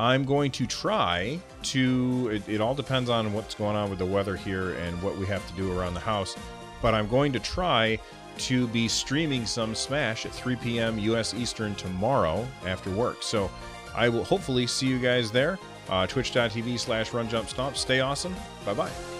I'm 0.00 0.24
going 0.24 0.50
to 0.52 0.66
try 0.66 1.38
to. 1.64 2.30
It, 2.32 2.48
it 2.48 2.60
all 2.62 2.74
depends 2.74 3.10
on 3.10 3.34
what's 3.34 3.54
going 3.54 3.76
on 3.76 3.90
with 3.90 3.98
the 3.98 4.06
weather 4.06 4.34
here 4.34 4.72
and 4.72 5.00
what 5.02 5.18
we 5.18 5.26
have 5.26 5.46
to 5.46 5.52
do 5.52 5.78
around 5.78 5.92
the 5.92 6.00
house. 6.00 6.36
But 6.80 6.94
I'm 6.94 7.06
going 7.06 7.32
to 7.34 7.38
try 7.38 7.98
to 8.38 8.66
be 8.68 8.88
streaming 8.88 9.44
some 9.44 9.74
Smash 9.74 10.24
at 10.24 10.32
3 10.32 10.56
p.m. 10.56 10.98
U.S. 11.00 11.34
Eastern 11.34 11.74
tomorrow 11.74 12.48
after 12.64 12.90
work. 12.90 13.22
So 13.22 13.50
I 13.94 14.08
will 14.08 14.24
hopefully 14.24 14.66
see 14.66 14.86
you 14.86 14.98
guys 14.98 15.30
there. 15.30 15.58
Uh, 15.90 16.06
Twitch.tv 16.06 16.78
slash 16.78 17.12
Run 17.12 17.28
Jump 17.28 17.50
Stomp. 17.50 17.76
Stay 17.76 18.00
awesome. 18.00 18.34
Bye 18.64 18.74
bye. 18.74 19.19